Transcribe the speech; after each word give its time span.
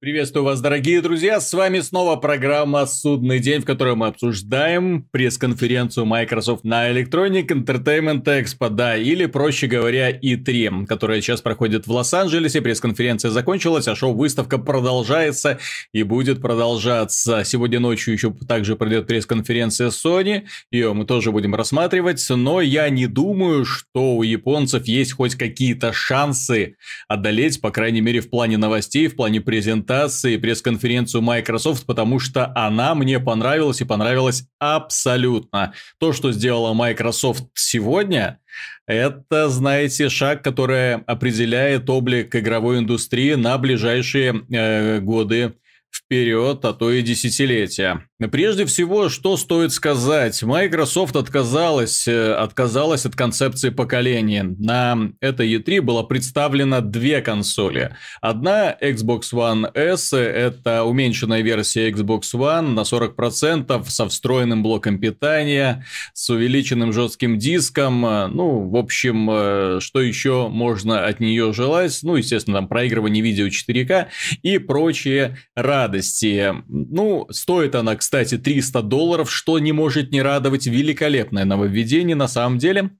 Приветствую 0.00 0.44
вас, 0.46 0.62
дорогие 0.62 1.02
друзья! 1.02 1.42
С 1.42 1.52
вами 1.52 1.80
снова 1.80 2.16
программа 2.16 2.86
«Судный 2.86 3.38
день», 3.38 3.60
в 3.60 3.66
которой 3.66 3.96
мы 3.96 4.06
обсуждаем 4.06 5.06
пресс-конференцию 5.10 6.06
Microsoft 6.06 6.64
на 6.64 6.90
Electronic 6.90 7.48
Entertainment 7.48 8.24
Expo, 8.24 8.70
да, 8.70 8.96
или, 8.96 9.26
проще 9.26 9.66
говоря, 9.66 10.10
E3, 10.10 10.86
которая 10.86 11.20
сейчас 11.20 11.42
проходит 11.42 11.86
в 11.86 11.92
Лос-Анджелесе. 11.92 12.62
Пресс-конференция 12.62 13.30
закончилась, 13.30 13.88
а 13.88 13.94
шоу-выставка 13.94 14.56
продолжается 14.56 15.58
и 15.92 16.02
будет 16.02 16.40
продолжаться. 16.40 17.42
Сегодня 17.44 17.78
ночью 17.78 18.14
еще 18.14 18.32
также 18.48 18.76
пройдет 18.76 19.06
пресс-конференция 19.06 19.90
Sony, 19.90 20.44
ее 20.70 20.94
мы 20.94 21.04
тоже 21.04 21.30
будем 21.30 21.54
рассматривать, 21.54 22.26
но 22.30 22.62
я 22.62 22.88
не 22.88 23.06
думаю, 23.06 23.66
что 23.66 24.16
у 24.16 24.22
японцев 24.22 24.86
есть 24.86 25.12
хоть 25.12 25.34
какие-то 25.34 25.92
шансы 25.92 26.76
одолеть, 27.06 27.60
по 27.60 27.70
крайней 27.70 28.00
мере, 28.00 28.20
в 28.20 28.30
плане 28.30 28.56
новостей, 28.56 29.06
в 29.06 29.14
плане 29.14 29.42
презентации 29.42 29.89
презентации, 29.90 30.36
пресс-конференцию 30.36 31.22
Microsoft, 31.22 31.84
потому 31.84 32.20
что 32.20 32.52
она 32.54 32.94
мне 32.94 33.18
понравилась 33.18 33.80
и 33.80 33.84
понравилась 33.84 34.44
абсолютно. 34.60 35.74
То, 35.98 36.12
что 36.12 36.30
сделала 36.30 36.74
Microsoft 36.74 37.44
сегодня, 37.54 38.38
это, 38.86 39.48
знаете, 39.48 40.08
шаг, 40.08 40.44
который 40.44 40.94
определяет 40.94 41.90
облик 41.90 42.36
игровой 42.36 42.78
индустрии 42.78 43.34
на 43.34 43.58
ближайшие 43.58 44.44
э, 44.52 45.00
годы 45.00 45.54
вперед, 45.92 46.64
а 46.64 46.72
то 46.72 46.92
и 46.92 47.02
десятилетия. 47.02 48.06
Прежде 48.28 48.66
всего, 48.66 49.08
что 49.08 49.36
стоит 49.38 49.72
сказать? 49.72 50.42
Microsoft 50.42 51.16
отказалась, 51.16 52.06
э, 52.06 52.34
отказалась 52.34 53.06
от 53.06 53.16
концепции 53.16 53.70
поколения. 53.70 54.42
На 54.58 55.12
этой 55.20 55.54
E3 55.54 55.80
было 55.80 56.02
представлено 56.02 56.82
две 56.82 57.22
консоли. 57.22 57.96
Одна 58.20 58.76
Xbox 58.78 59.32
One 59.32 59.70
S, 59.74 60.12
это 60.12 60.84
уменьшенная 60.84 61.40
версия 61.40 61.90
Xbox 61.90 62.22
One 62.34 62.72
на 62.74 62.80
40% 62.80 63.88
со 63.88 64.06
встроенным 64.08 64.62
блоком 64.62 64.98
питания, 64.98 65.86
с 66.12 66.28
увеличенным 66.28 66.92
жестким 66.92 67.38
диском. 67.38 68.02
Ну, 68.02 68.68
в 68.68 68.76
общем, 68.76 69.30
э, 69.30 69.78
что 69.80 70.02
еще 70.02 70.48
можно 70.48 71.06
от 71.06 71.20
нее 71.20 71.54
желать? 71.54 71.98
Ну, 72.02 72.16
естественно, 72.16 72.58
там 72.58 72.68
проигрывание 72.68 73.22
видео 73.22 73.46
4К 73.46 74.08
и 74.42 74.58
прочие 74.58 75.38
радости. 75.54 76.54
Ну, 76.68 77.26
стоит 77.30 77.74
она, 77.74 77.96
кстати, 77.96 78.09
кстати, 78.10 78.38
300 78.38 78.82
долларов, 78.82 79.30
что 79.30 79.60
не 79.60 79.70
может 79.70 80.10
не 80.10 80.20
радовать. 80.20 80.66
Великолепное 80.66 81.44
нововведение 81.44 82.16
на 82.16 82.26
самом 82.26 82.58
деле. 82.58 82.90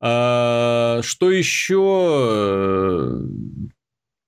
А, 0.00 1.00
что 1.02 1.32
еще? 1.32 3.18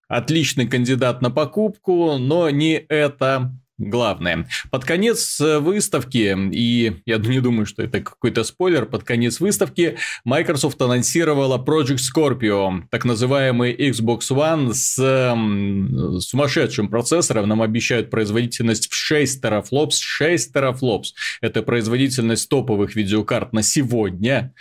Отличный 0.09 0.67
кандидат 0.67 1.23
на 1.23 1.31
покупку, 1.31 2.19
но 2.19 2.51
не 2.51 2.85
это 2.89 3.53
главное. 3.81 4.47
Под 4.71 4.85
конец 4.85 5.41
э, 5.41 5.59
выставки, 5.59 6.37
и 6.53 7.01
я 7.07 7.17
не 7.17 7.41
думаю, 7.41 7.67
что 7.67 7.83
это 7.83 8.01
какой-то 8.01 8.45
спойлер, 8.45 8.87
под 8.87 9.05
конец 9.05 9.41
выставки 9.41 9.97
Microsoft 10.25 10.81
анонсировала 10.83 11.59
Project 11.59 11.99
Scorpio, 11.99 12.83
так 12.91 13.05
называемый 13.05 13.75
Xbox 13.75 14.31
One 14.31 14.73
с 14.75 14.95
сумасшедшим 16.21 16.89
процессором. 16.89 17.49
Нам 17.49 17.63
обещают 17.63 18.11
производительность 18.11 18.91
в 18.91 18.95
6 18.95 19.41
терафлопс. 19.41 19.99
6 19.99 20.53
терафлопс. 20.53 21.15
Это 21.41 21.63
производительность 21.63 22.49
топовых 22.49 22.95
видеокарт 22.95 23.53
на 23.53 23.63
сегодня. 23.63 24.53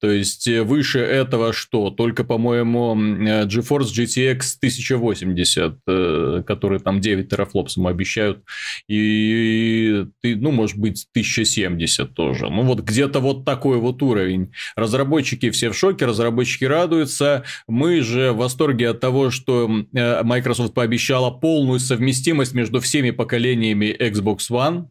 То 0.00 0.10
есть, 0.10 0.46
э, 0.46 0.62
выше 0.62 1.00
этого 1.00 1.52
что? 1.52 1.90
Только, 1.90 2.22
по-моему, 2.22 2.96
э, 2.96 3.46
GeForce 3.46 3.92
GTX 3.92 4.58
1080, 4.60 6.44
который 6.44 6.78
там 6.78 7.00
9 7.00 7.28
терафлопс 7.28 7.76
ему 7.76 7.88
обещают 7.88 8.44
и 8.88 10.06
ты, 10.20 10.36
ну, 10.36 10.50
может 10.50 10.78
быть, 10.78 11.06
1070 11.12 12.14
тоже. 12.14 12.48
Ну, 12.48 12.62
вот 12.62 12.80
где-то 12.80 13.20
вот 13.20 13.44
такой 13.44 13.78
вот 13.78 14.02
уровень. 14.02 14.52
Разработчики 14.76 15.50
все 15.50 15.70
в 15.70 15.76
шоке, 15.76 16.06
разработчики 16.06 16.64
радуются. 16.64 17.44
Мы 17.66 18.00
же 18.00 18.32
в 18.32 18.38
восторге 18.38 18.90
от 18.90 19.00
того, 19.00 19.30
что 19.30 19.70
э, 19.92 20.22
Microsoft 20.22 20.74
пообещала 20.74 21.30
полную 21.30 21.80
совместимость 21.80 22.54
между 22.54 22.80
всеми 22.80 23.10
поколениями 23.10 23.96
Xbox 23.98 24.50
One. 24.50 24.86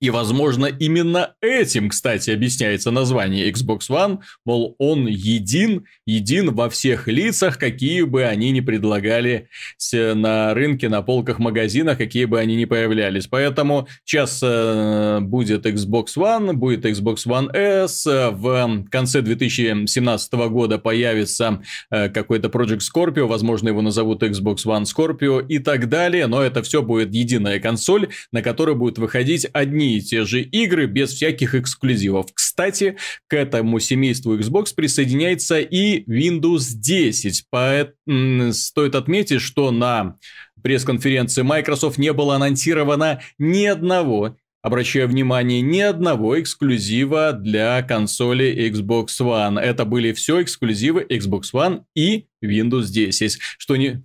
И, 0.00 0.08
возможно, 0.08 0.64
именно 0.64 1.34
этим, 1.42 1.90
кстати, 1.90 2.30
объясняется 2.30 2.90
название 2.90 3.50
Xbox 3.50 3.90
One, 3.90 4.20
мол, 4.46 4.74
он 4.78 5.06
един, 5.06 5.84
един 6.06 6.54
во 6.54 6.70
всех 6.70 7.06
лицах, 7.06 7.58
какие 7.58 8.02
бы 8.02 8.24
они 8.24 8.50
ни 8.50 8.60
предлагали 8.60 9.48
на 9.92 10.54
рынке, 10.54 10.88
на 10.88 11.02
полках 11.02 11.38
магазинах, 11.38 11.98
какие 11.98 12.24
бы 12.24 12.40
они 12.40 12.56
ни 12.56 12.64
появлялись. 12.64 13.26
Поэтому 13.26 13.88
сейчас 14.04 14.40
э, 14.42 15.18
будет 15.20 15.66
Xbox 15.66 16.16
One, 16.16 16.54
будет 16.54 16.86
Xbox 16.86 17.26
One 17.26 17.54
S, 17.54 18.06
в 18.06 18.84
конце 18.90 19.20
2017 19.20 20.32
года 20.32 20.78
появится 20.78 21.62
э, 21.90 22.08
какой-то 22.08 22.48
Project 22.48 22.80
Scorpio, 22.80 23.26
возможно, 23.26 23.68
его 23.68 23.82
назовут 23.82 24.22
Xbox 24.22 24.64
One 24.64 24.84
Scorpio 24.84 25.44
и 25.46 25.58
так 25.58 25.90
далее, 25.90 26.26
но 26.26 26.42
это 26.42 26.62
все 26.62 26.82
будет 26.82 27.12
единая 27.12 27.60
консоль, 27.60 28.08
на 28.32 28.40
которой 28.40 28.74
будут 28.74 28.96
выходить 28.96 29.46
одни 29.52 29.89
и 29.98 30.00
те 30.00 30.24
же 30.24 30.42
игры 30.42 30.86
без 30.86 31.12
всяких 31.12 31.54
эксклюзивов. 31.54 32.26
Кстати, 32.32 32.96
к 33.26 33.34
этому 33.34 33.80
семейству 33.80 34.36
Xbox 34.38 34.74
присоединяется 34.74 35.60
и 35.60 36.04
Windows 36.04 36.72
10. 36.74 37.44
Поэтому 37.50 38.52
стоит 38.52 38.94
отметить, 38.94 39.40
что 39.40 39.70
на 39.70 40.16
пресс-конференции 40.62 41.42
Microsoft 41.42 41.98
не 41.98 42.12
было 42.12 42.36
анонсировано 42.36 43.20
ни 43.38 43.64
одного 43.64 44.36
Обращаю 44.62 45.08
внимание, 45.08 45.62
ни 45.62 45.80
одного 45.80 46.38
эксклюзива 46.38 47.32
для 47.32 47.82
консоли 47.82 48.68
Xbox 48.70 49.06
One. 49.20 49.58
Это 49.58 49.86
были 49.86 50.12
все 50.12 50.42
эксклюзивы 50.42 51.06
Xbox 51.08 51.44
One 51.54 51.84
и 51.94 52.26
Windows 52.44 52.88
10, 52.88 53.38
что 53.56 53.76
не, 53.76 54.02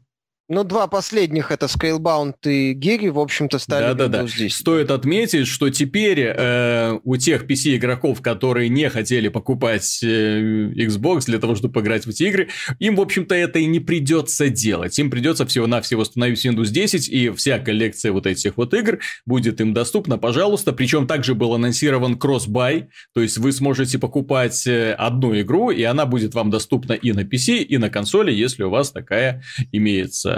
ну, 0.47 0.63
два 0.63 0.85
последних, 0.85 1.49
это 1.49 1.65
Scalebound 1.65 2.35
и 2.45 2.73
Гири, 2.73 3.09
в 3.09 3.17
общем-то, 3.17 3.57
стали 3.57 3.85
Да-да-да. 3.85 4.27
здесь. 4.27 4.55
Стоит 4.55 4.91
отметить, 4.91 5.47
что 5.47 5.71
теперь 5.71 6.19
э, 6.19 6.99
у 7.03 7.17
тех 7.17 7.45
PC-игроков, 7.45 8.21
которые 8.21 8.69
не 8.69 8.87
хотели 8.89 9.29
покупать 9.29 10.01
э, 10.03 10.71
Xbox 10.75 11.25
для 11.25 11.39
того, 11.39 11.55
чтобы 11.55 11.73
поиграть 11.73 12.05
в 12.05 12.09
эти 12.09 12.23
игры, 12.23 12.49
им, 12.77 12.95
в 12.95 13.01
общем-то, 13.01 13.33
это 13.33 13.57
и 13.57 13.65
не 13.65 13.79
придется 13.79 14.49
делать. 14.49 14.97
Им 14.99 15.09
придется 15.09 15.47
всего-навсего 15.47 16.03
установить 16.03 16.45
Windows 16.45 16.69
10, 16.69 17.09
и 17.09 17.29
вся 17.31 17.57
коллекция 17.57 18.11
вот 18.11 18.27
этих 18.27 18.57
вот 18.57 18.75
игр 18.75 18.99
будет 19.25 19.59
им 19.61 19.73
доступна, 19.73 20.19
пожалуйста. 20.19 20.73
Причем 20.73 21.07
также 21.07 21.33
был 21.33 21.55
анонсирован 21.55 22.19
кросс-бай, 22.19 22.89
то 23.15 23.21
есть 23.21 23.39
вы 23.39 23.51
сможете 23.51 23.97
покупать 23.97 24.67
э, 24.67 24.93
одну 24.93 25.39
игру, 25.41 25.71
и 25.71 25.81
она 25.81 26.05
будет 26.05 26.35
вам 26.35 26.51
доступна 26.51 26.93
и 26.93 27.13
на 27.13 27.21
PC, 27.21 27.63
и 27.63 27.79
на 27.79 27.89
консоли, 27.89 28.31
если 28.31 28.61
у 28.61 28.69
вас 28.69 28.91
такая 28.91 29.41
имеется. 29.71 30.34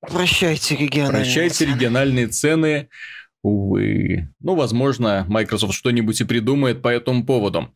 Прощайте 0.00 0.76
региональные 0.76 1.22
Прощайте 1.22 1.54
цены. 1.54 1.74
региональные 1.74 2.26
цены. 2.28 2.88
Увы. 3.42 4.28
Ну, 4.40 4.54
возможно, 4.54 5.24
Microsoft 5.28 5.74
что-нибудь 5.74 6.20
и 6.20 6.24
придумает 6.24 6.80
по 6.82 6.88
этому 6.88 7.26
поводу. 7.26 7.72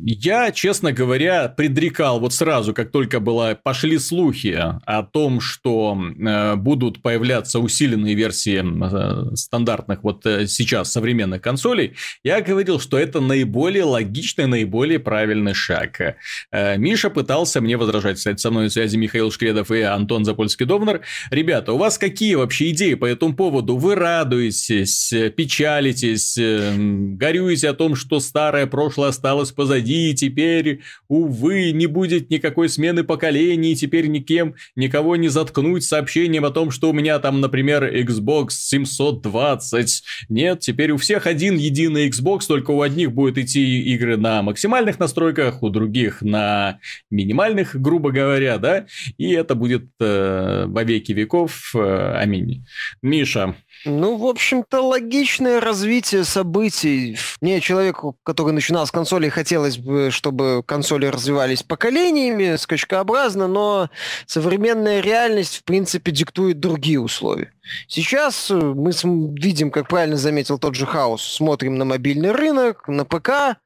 Э, 0.00 0.04
я, 0.04 0.50
честно 0.52 0.92
говоря, 0.92 1.48
предрекал 1.48 2.20
вот 2.20 2.32
сразу, 2.34 2.74
как 2.74 2.90
только 2.90 3.20
было, 3.20 3.58
пошли 3.62 3.98
слухи 3.98 4.58
о 4.84 5.02
том, 5.02 5.40
что 5.40 5.96
э, 5.98 6.56
будут 6.56 7.02
появляться 7.02 7.58
усиленные 7.58 8.14
версии 8.14 8.60
э, 8.62 9.36
стандартных 9.36 10.02
вот 10.02 10.22
сейчас 10.24 10.92
современных 10.92 11.42
консолей, 11.42 11.94
я 12.24 12.40
говорил, 12.40 12.80
что 12.80 12.98
это 12.98 13.20
наиболее 13.20 13.84
логичный, 13.84 14.46
наиболее 14.46 14.98
правильный 14.98 15.54
шаг. 15.54 16.16
Миша 16.52 17.10
пытался 17.10 17.60
мне 17.60 17.76
возражать. 17.76 18.16
Кстати, 18.16 18.40
со 18.40 18.50
мной 18.50 18.64
на 18.64 18.70
связи 18.70 18.96
Михаил 18.96 19.30
Шкредов 19.30 19.70
и 19.70 19.80
Антон 19.80 20.24
Запольский-Довнер. 20.24 21.00
Ребята, 21.30 21.72
у 21.72 21.78
вас 21.78 21.98
какие 21.98 22.34
вообще 22.34 22.70
идеи 22.70 22.94
по 22.94 23.06
этому 23.06 23.34
поводу? 23.34 23.76
Вы 23.76 23.94
радуетесь, 23.94 25.12
печалитесь, 25.36 26.36
горюете 26.36 27.70
о 27.70 27.74
том, 27.74 27.94
что 27.94 28.20
старое 28.20 28.66
прошлое 28.66 29.08
осталось 29.08 29.52
позади, 29.52 29.89
и 29.90 30.14
теперь, 30.14 30.82
увы, 31.08 31.72
не 31.72 31.86
будет 31.86 32.30
никакой 32.30 32.68
смены 32.68 33.02
поколений, 33.02 33.74
теперь 33.74 34.06
никем, 34.06 34.54
никого 34.76 35.16
не 35.16 35.28
заткнуть 35.28 35.82
сообщением 35.82 36.44
о 36.44 36.50
том, 36.50 36.70
что 36.70 36.90
у 36.90 36.92
меня 36.92 37.18
там, 37.18 37.40
например, 37.40 37.84
Xbox 37.84 38.50
720. 38.50 40.02
Нет, 40.28 40.60
теперь 40.60 40.92
у 40.92 40.96
всех 40.96 41.26
один 41.26 41.56
единый 41.56 42.08
Xbox, 42.08 42.42
только 42.46 42.70
у 42.70 42.82
одних 42.82 43.12
будет 43.12 43.36
идти 43.38 43.82
игры 43.94 44.16
на 44.16 44.42
максимальных 44.42 45.00
настройках, 45.00 45.62
у 45.62 45.70
других 45.70 46.22
на 46.22 46.78
минимальных, 47.10 47.74
грубо 47.74 48.12
говоря, 48.12 48.58
да, 48.58 48.86
и 49.18 49.32
это 49.32 49.56
будет 49.56 49.86
э, 49.98 50.66
во 50.68 50.84
веки 50.84 51.10
веков. 51.12 51.72
Э, 51.74 52.14
аминь. 52.16 52.64
Миша, 53.02 53.56
ну, 53.84 54.16
в 54.16 54.26
общем-то, 54.26 54.80
логичное 54.80 55.60
развитие 55.60 56.24
событий. 56.24 57.16
Мне, 57.40 57.60
человеку, 57.60 58.16
который 58.22 58.52
начинал 58.52 58.86
с 58.86 58.90
консоли, 58.90 59.28
хотелось 59.28 59.78
бы, 59.78 60.10
чтобы 60.10 60.62
консоли 60.66 61.06
развивались 61.06 61.62
поколениями, 61.62 62.56
скачкообразно, 62.56 63.48
но 63.48 63.88
современная 64.26 65.00
реальность, 65.00 65.58
в 65.58 65.64
принципе, 65.64 66.12
диктует 66.12 66.60
другие 66.60 67.00
условия. 67.00 67.52
Сейчас 67.88 68.50
мы 68.50 68.92
видим, 68.92 69.70
как 69.70 69.88
правильно 69.88 70.16
заметил 70.16 70.58
тот 70.58 70.74
же 70.74 70.86
Хаус, 70.86 71.22
смотрим 71.22 71.76
на 71.76 71.84
мобильный 71.84 72.32
рынок, 72.32 72.86
на 72.86 73.04
ПК, 73.04 73.58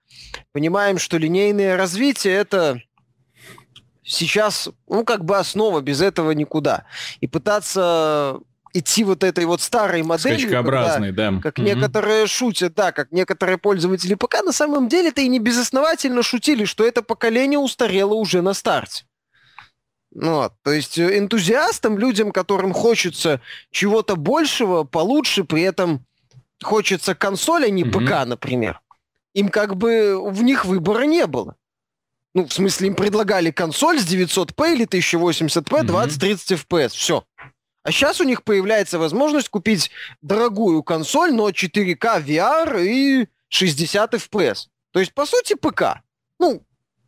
понимаем, 0.53 0.99
что 0.99 1.17
линейное 1.19 1.77
развитие– 1.77 2.35
это 2.37 2.81
сейчас, 4.05 4.69
ну, 4.89 5.05
как 5.05 5.25
бы 5.25 5.39
основа, 5.39 5.81
без 5.81 6.01
этого 6.01 6.31
никуда. 6.33 6.85
И 7.21 7.27
пытаться 7.27 8.39
идти 8.75 9.05
вот 9.05 9.23
этой 9.23 9.45
вот 9.47 9.63
старой 9.63 10.03
моделью, 10.03 10.41
Скачкообразной, 10.41 11.09
когда, 11.09 11.31
да. 11.31 11.41
как 11.41 11.59
угу. 11.59 11.65
некоторые 11.65 12.27
шутят, 12.27 12.75
да, 12.75 12.93
как 12.93 13.13
некоторые 13.13 13.57
пользователи 13.57 14.15
ПК, 14.15 14.43
на 14.45 14.53
самом 14.53 14.89
деле 14.89 15.09
это 15.09 15.21
и 15.21 15.29
не 15.29 15.39
безосновательно 15.39 16.23
шутили, 16.23 16.65
что 16.65 16.85
это 16.85 17.03
поколение 17.03 17.59
устарело 17.59 18.15
уже 18.15 18.43
на 18.43 18.53
старте. 18.53 19.05
Ну 20.13 20.35
вот, 20.35 20.53
то 20.63 20.73
есть 20.73 20.99
э, 20.99 21.19
энтузиастам, 21.19 21.99
людям, 21.99 22.33
которым 22.33 22.73
хочется 22.73 23.41
чего-то 23.71 24.17
большего, 24.17 24.85
получше, 24.85 25.45
при 25.45 25.63
этом 25.63 26.05
хочется 26.63 27.15
консоль, 27.15 27.67
а 27.67 27.71
не 27.71 27.85
угу. 27.85 28.01
ПК, 28.01 28.25
например, 28.27 28.81
им 29.35 29.49
как 29.49 29.77
бы 29.77 30.19
в 30.31 30.43
них 30.43 30.65
выбора 30.65 31.05
не 31.05 31.27
было. 31.27 31.57
Ну, 32.35 32.47
в 32.47 32.53
смысле, 32.53 32.89
им 32.89 32.95
предлагали 32.97 33.53
консоль 33.53 34.01
с 34.01 34.13
900p 34.13 34.75
или 34.75 34.87
1080p, 34.87 35.87
20-30 35.87 36.65
FPS. 36.69 36.89
Все. 36.89 37.25
А 37.85 37.93
сейчас 37.93 38.21
у 38.21 38.25
них 38.25 38.43
появляется 38.45 38.99
возможность 38.99 39.51
купить 39.51 39.91
дорогую 40.23 40.83
консоль, 40.83 41.33
но 41.33 41.51
4К 41.51 42.25
VR 42.25 42.83
и 42.83 43.29
60 43.49 44.15
FPS. 44.15 44.69
То 44.91 45.01
есть, 45.01 45.13
по 45.13 45.27
сути, 45.27 45.55
ПК. 45.55 46.01
Ну, 46.41 46.65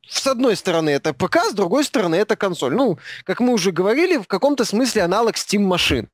с 0.06 0.26
одной 0.26 0.54
стороны 0.54 0.90
это 0.90 1.14
ПК, 1.14 1.46
с 1.50 1.54
другой 1.54 1.82
стороны 1.82 2.16
это 2.16 2.36
консоль. 2.36 2.74
Ну, 2.74 2.98
как 3.24 3.40
мы 3.40 3.54
уже 3.54 3.72
говорили, 3.72 4.18
в 4.18 4.26
каком-то 4.26 4.66
смысле 4.66 5.02
аналог 5.02 5.36
Steam 5.36 5.60
машин. 5.60 6.10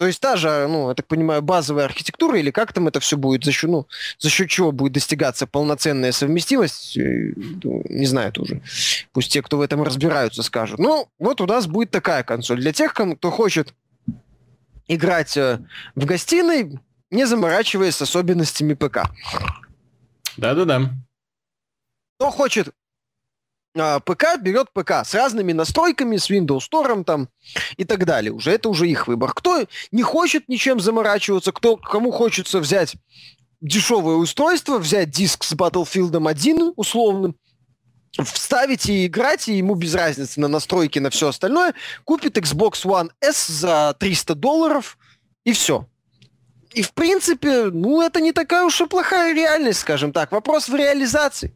То 0.00 0.06
есть 0.06 0.18
та 0.18 0.36
же, 0.36 0.66
ну, 0.66 0.88
я 0.88 0.94
так 0.94 1.06
понимаю, 1.06 1.42
базовая 1.42 1.84
архитектура, 1.84 2.38
или 2.38 2.50
как 2.50 2.72
там 2.72 2.88
это 2.88 3.00
все 3.00 3.18
будет, 3.18 3.44
за 3.44 3.52
счет, 3.52 3.68
ну, 3.68 3.86
за 4.18 4.30
счет 4.30 4.48
чего 4.48 4.72
будет 4.72 4.94
достигаться 4.94 5.46
полноценная 5.46 6.10
совместимость, 6.12 6.96
э, 6.96 7.34
ну, 7.62 7.82
не 7.86 8.06
знаю 8.06 8.32
тоже. 8.32 8.62
Пусть 9.12 9.30
те, 9.30 9.42
кто 9.42 9.58
в 9.58 9.60
этом 9.60 9.82
разбираются, 9.82 10.42
скажут. 10.42 10.78
Ну, 10.78 11.06
вот 11.18 11.42
у 11.42 11.46
нас 11.46 11.66
будет 11.66 11.90
такая 11.90 12.22
консоль. 12.22 12.62
Для 12.62 12.72
тех, 12.72 12.94
кто 12.94 13.30
хочет 13.30 13.74
играть 14.88 15.36
э, 15.36 15.58
в 15.94 16.06
гостиной, 16.06 16.80
не 17.10 17.26
заморачиваясь 17.26 17.96
с 17.96 18.00
особенностями 18.00 18.72
ПК. 18.72 19.00
Да-да-да. 20.38 20.92
Кто 22.16 22.30
хочет 22.30 22.70
ПК 23.74 24.38
берет 24.40 24.72
ПК 24.72 25.04
с 25.04 25.14
разными 25.14 25.52
настройками, 25.52 26.16
с 26.16 26.30
Windows 26.30 26.62
Store 26.70 27.04
там 27.04 27.28
и 27.76 27.84
так 27.84 28.04
далее. 28.04 28.32
Уже 28.32 28.52
это 28.52 28.68
уже 28.68 28.88
их 28.88 29.06
выбор. 29.06 29.32
Кто 29.32 29.64
не 29.92 30.02
хочет 30.02 30.48
ничем 30.48 30.80
заморачиваться, 30.80 31.52
кто 31.52 31.76
кому 31.76 32.10
хочется 32.10 32.58
взять 32.58 32.96
дешевое 33.60 34.16
устройство, 34.16 34.78
взять 34.78 35.10
диск 35.10 35.44
с 35.44 35.52
Battlefield 35.52 36.28
1 36.28 36.72
условным, 36.76 37.36
вставить 38.24 38.88
и 38.88 39.06
играть, 39.06 39.48
и 39.48 39.56
ему 39.56 39.74
без 39.74 39.94
разницы 39.94 40.40
на 40.40 40.48
настройки, 40.48 40.98
на 40.98 41.10
все 41.10 41.28
остальное, 41.28 41.74
купит 42.04 42.38
Xbox 42.38 42.84
One 42.84 43.10
S 43.20 43.46
за 43.46 43.94
300 43.98 44.34
долларов, 44.34 44.98
и 45.44 45.52
все. 45.52 45.86
И, 46.72 46.82
в 46.82 46.92
принципе, 46.92 47.64
ну, 47.64 48.00
это 48.00 48.20
не 48.20 48.32
такая 48.32 48.64
уж 48.64 48.80
и 48.80 48.86
плохая 48.86 49.34
реальность, 49.34 49.80
скажем 49.80 50.12
так. 50.12 50.30
Вопрос 50.32 50.68
в 50.68 50.74
реализации. 50.74 51.52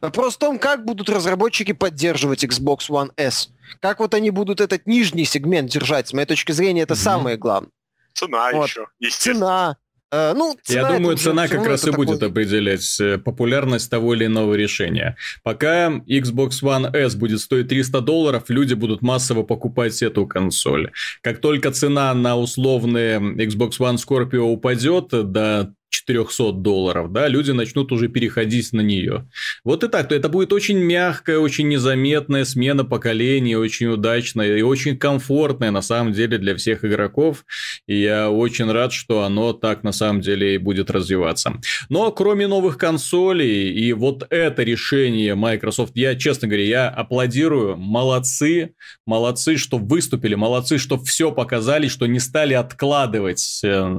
Вопрос 0.00 0.34
в 0.34 0.38
том, 0.38 0.58
как 0.58 0.84
будут 0.84 1.08
разработчики 1.08 1.72
поддерживать 1.72 2.44
Xbox 2.44 2.88
One 2.88 3.10
S. 3.16 3.50
Как 3.80 4.00
вот 4.00 4.14
они 4.14 4.30
будут 4.30 4.60
этот 4.60 4.86
нижний 4.86 5.24
сегмент 5.24 5.70
держать. 5.70 6.08
С 6.08 6.12
моей 6.12 6.26
точки 6.26 6.52
зрения, 6.52 6.82
это 6.82 6.94
mm-hmm. 6.94 6.98
самое 6.98 7.36
главное. 7.36 7.70
Цена 8.12 8.50
вот. 8.52 8.68
еще, 8.68 8.86
Цена. 9.10 9.76
Э, 10.14 10.32
ну, 10.34 10.56
цена 10.62 10.88
Я 10.88 10.96
думаю, 10.96 11.16
цена 11.16 11.48
как 11.48 11.66
раз 11.66 11.82
и 11.82 11.90
такой... 11.90 12.06
будет 12.06 12.22
определять 12.22 13.00
э, 13.00 13.18
популярность 13.18 13.90
того 13.90 14.14
или 14.14 14.26
иного 14.26 14.54
решения. 14.54 15.16
Пока 15.42 15.88
Xbox 15.88 16.62
One 16.62 16.94
S 16.94 17.16
будет 17.16 17.40
стоить 17.40 17.68
300 17.68 18.00
долларов, 18.00 18.44
люди 18.48 18.74
будут 18.74 19.02
массово 19.02 19.42
покупать 19.42 20.00
эту 20.02 20.26
консоль. 20.26 20.92
Как 21.20 21.40
только 21.40 21.72
цена 21.72 22.14
на 22.14 22.36
условные 22.36 23.18
Xbox 23.18 23.80
One 23.80 23.96
Scorpio 23.96 24.42
упадет 24.42 25.08
до 25.08 25.74
400 26.06 26.52
долларов, 26.52 27.12
да, 27.12 27.28
люди 27.28 27.52
начнут 27.52 27.90
уже 27.92 28.08
переходить 28.08 28.72
на 28.72 28.80
нее. 28.80 29.26
Вот 29.64 29.84
и 29.84 29.88
так, 29.88 30.08
то 30.08 30.14
это 30.14 30.28
будет 30.28 30.52
очень 30.52 30.78
мягкая, 30.78 31.38
очень 31.38 31.68
незаметная 31.68 32.44
смена 32.44 32.84
поколений, 32.84 33.56
очень 33.56 33.86
удачная 33.86 34.56
и 34.56 34.62
очень 34.62 34.98
комфортная 34.98 35.70
на 35.70 35.82
самом 35.82 36.12
деле 36.12 36.38
для 36.38 36.54
всех 36.56 36.84
игроков. 36.84 37.44
И 37.86 38.00
я 38.00 38.30
очень 38.30 38.70
рад, 38.70 38.92
что 38.92 39.22
оно 39.22 39.52
так 39.52 39.82
на 39.82 39.92
самом 39.92 40.20
деле 40.20 40.56
и 40.56 40.58
будет 40.58 40.90
развиваться. 40.90 41.60
Но 41.88 42.10
кроме 42.12 42.46
новых 42.46 42.76
консолей 42.76 43.72
и 43.72 43.92
вот 43.92 44.26
это 44.30 44.62
решение 44.62 45.34
Microsoft, 45.34 45.92
я, 45.94 46.16
честно 46.16 46.48
говоря, 46.48 46.64
я 46.64 46.88
аплодирую, 46.88 47.76
молодцы, 47.76 48.74
молодцы, 49.06 49.56
что 49.56 49.78
выступили, 49.78 50.34
молодцы, 50.34 50.78
что 50.78 50.98
все 50.98 51.32
показали, 51.32 51.88
что 51.88 52.06
не 52.06 52.20
стали 52.20 52.54
откладывать 52.54 53.60
э, 53.62 53.96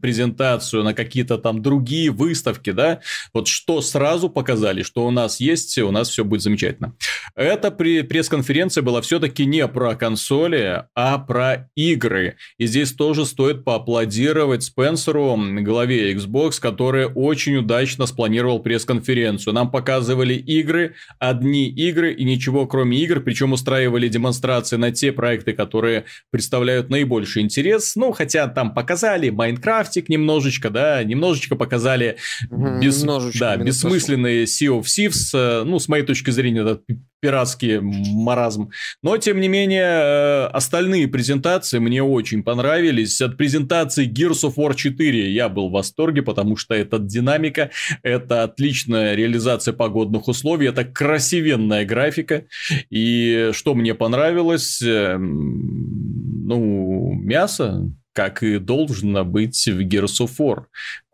презентацию 0.00 0.84
на 0.84 0.94
какие-то 0.94 1.29
какие-то 1.30 1.38
там 1.38 1.62
другие 1.62 2.10
выставки, 2.10 2.70
да, 2.70 3.00
вот 3.32 3.48
что 3.48 3.80
сразу 3.80 4.28
показали, 4.28 4.82
что 4.82 5.06
у 5.06 5.10
нас 5.10 5.40
есть, 5.40 5.78
у 5.78 5.90
нас 5.90 6.08
все 6.08 6.24
будет 6.24 6.42
замечательно. 6.42 6.94
Эта 7.36 7.70
пресс-конференция 7.70 8.82
была 8.82 9.00
все-таки 9.00 9.46
не 9.46 9.66
про 9.68 9.94
консоли, 9.94 10.84
а 10.94 11.18
про 11.18 11.68
игры. 11.76 12.36
И 12.58 12.66
здесь 12.66 12.92
тоже 12.92 13.24
стоит 13.24 13.64
поаплодировать 13.64 14.64
Спенсеру, 14.64 15.38
главе 15.60 16.12
Xbox, 16.12 16.60
который 16.60 17.06
очень 17.06 17.56
удачно 17.56 18.06
спланировал 18.06 18.60
пресс-конференцию. 18.60 19.54
Нам 19.54 19.70
показывали 19.70 20.34
игры, 20.34 20.94
одни 21.18 21.68
игры 21.68 22.12
и 22.12 22.24
ничего 22.24 22.66
кроме 22.66 22.98
игр, 22.98 23.20
причем 23.20 23.52
устраивали 23.52 24.08
демонстрации 24.08 24.76
на 24.76 24.90
те 24.90 25.12
проекты, 25.12 25.52
которые 25.52 26.04
представляют 26.30 26.90
наибольший 26.90 27.42
интерес. 27.42 27.96
Ну, 27.96 28.12
хотя 28.12 28.48
там 28.48 28.74
показали 28.74 29.30
Майнкрафтик 29.30 30.08
немножечко, 30.08 30.70
да, 30.70 31.02
немножечко 31.10 31.40
немножечко 31.40 31.56
показали 31.56 32.16
без, 32.50 33.02
да, 33.38 33.56
бессмысленные 33.56 34.44
Sea 34.44 34.80
of 34.80 34.84
Thieves. 34.84 35.30
Э, 35.34 35.64
ну, 35.64 35.78
с 35.78 35.88
моей 35.88 36.04
точки 36.04 36.30
зрения, 36.30 36.60
это 36.60 36.80
пиратский 37.20 37.80
маразм. 37.80 38.70
Но, 39.02 39.16
тем 39.18 39.40
не 39.40 39.48
менее, 39.48 39.82
э, 39.82 40.46
остальные 40.46 41.08
презентации 41.08 41.78
мне 41.78 42.02
очень 42.02 42.42
понравились. 42.42 43.20
От 43.20 43.36
презентации 43.36 44.08
Gears 44.08 44.44
of 44.44 44.54
War 44.56 44.74
4 44.74 45.30
я 45.30 45.48
был 45.48 45.68
в 45.68 45.72
восторге, 45.72 46.22
потому 46.22 46.56
что 46.56 46.74
это 46.74 46.98
динамика, 46.98 47.70
это 48.02 48.42
отличная 48.42 49.14
реализация 49.14 49.74
погодных 49.74 50.28
условий, 50.28 50.68
это 50.68 50.84
красивенная 50.84 51.84
графика. 51.84 52.44
И 52.90 53.50
что 53.52 53.74
мне 53.74 53.94
понравилось, 53.94 54.80
эм, 54.82 56.46
ну, 56.46 57.12
мясо, 57.14 57.90
как 58.12 58.42
и 58.42 58.58
должно 58.58 59.24
быть 59.24 59.66
в 59.66 59.80
Gears 59.80 60.20
of 60.20 60.30
War. 60.38 60.64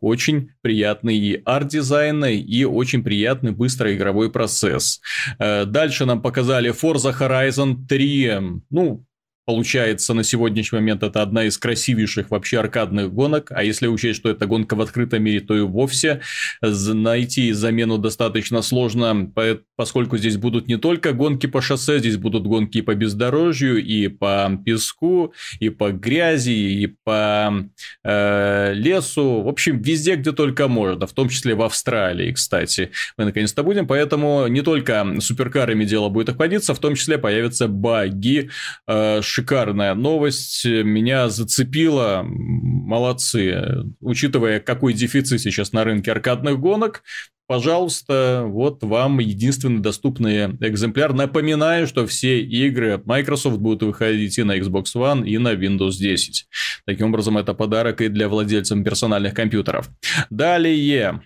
Очень 0.00 0.50
приятный 0.62 1.16
и 1.16 1.42
арт-дизайн, 1.44 2.24
и 2.24 2.64
очень 2.64 3.02
приятный 3.02 3.52
быстрый 3.52 3.96
игровой 3.96 4.30
процесс. 4.30 5.00
Э, 5.38 5.64
дальше 5.64 6.04
нам 6.04 6.22
показали 6.22 6.72
Forza 6.72 7.14
Horizon 7.18 7.86
3. 7.88 8.62
Ну, 8.70 9.04
Получается, 9.46 10.12
на 10.12 10.24
сегодняшний 10.24 10.80
момент 10.80 11.04
это 11.04 11.22
одна 11.22 11.44
из 11.44 11.56
красивейших 11.56 12.32
вообще 12.32 12.58
аркадных 12.58 13.12
гонок, 13.12 13.52
а 13.52 13.62
если 13.62 13.86
учесть, 13.86 14.18
что 14.18 14.28
это 14.28 14.46
гонка 14.46 14.74
в 14.74 14.80
открытом 14.80 15.22
мире, 15.22 15.40
то 15.40 15.56
и 15.56 15.60
вовсе 15.60 16.20
найти 16.60 17.52
замену 17.52 17.96
достаточно 17.96 18.60
сложно, 18.60 19.30
поскольку 19.76 20.16
здесь 20.16 20.36
будут 20.36 20.68
не 20.68 20.76
только 20.76 21.12
гонки 21.12 21.46
по 21.46 21.60
шоссе, 21.60 21.98
здесь 21.98 22.16
будут 22.16 22.46
гонки 22.46 22.78
и 22.78 22.82
по 22.82 22.94
бездорожью, 22.94 23.84
и 23.84 24.08
по 24.08 24.50
песку, 24.64 25.34
и 25.60 25.68
по 25.68 25.92
грязи, 25.92 26.50
и 26.50 26.86
по 27.04 27.68
э, 28.04 28.72
лесу, 28.74 29.42
в 29.42 29.48
общем, 29.48 29.80
везде, 29.80 30.16
где 30.16 30.32
только 30.32 30.68
можно, 30.68 31.06
в 31.06 31.12
том 31.12 31.28
числе 31.28 31.54
в 31.54 31.62
Австралии, 31.62 32.32
кстати. 32.32 32.90
Мы 33.16 33.26
наконец-то 33.26 33.62
будем, 33.62 33.86
поэтому 33.86 34.46
не 34.48 34.62
только 34.62 35.06
суперкарами 35.20 35.84
дело 35.84 36.08
будет 36.08 36.30
обходиться, 36.30 36.74
в 36.74 36.78
том 36.78 36.94
числе 36.94 37.18
появятся 37.18 37.68
баги, 37.68 38.50
э, 38.86 39.20
шикарная 39.22 39.94
новость, 39.94 40.64
меня 40.64 41.28
зацепила, 41.28 42.24
молодцы. 42.26 43.84
Учитывая, 44.00 44.60
какой 44.60 44.94
дефицит 44.94 45.40
сейчас 45.40 45.72
на 45.72 45.84
рынке 45.84 46.12
аркадных 46.12 46.58
гонок, 46.58 47.02
пожалуйста, 47.46 48.44
вот 48.46 48.82
вам 48.82 49.18
единственный 49.18 49.80
доступный 49.80 50.46
экземпляр. 50.60 51.12
Напоминаю, 51.12 51.86
что 51.86 52.06
все 52.06 52.40
игры 52.40 53.00
Microsoft 53.04 53.58
будут 53.58 53.82
выходить 53.82 54.38
и 54.38 54.42
на 54.42 54.58
Xbox 54.58 54.94
One, 54.94 55.26
и 55.26 55.38
на 55.38 55.54
Windows 55.54 55.98
10. 55.98 56.46
Таким 56.86 57.08
образом, 57.08 57.38
это 57.38 57.54
подарок 57.54 58.00
и 58.00 58.08
для 58.08 58.28
владельцев 58.28 58.82
персональных 58.84 59.34
компьютеров. 59.34 59.90
Далее. 60.30 61.22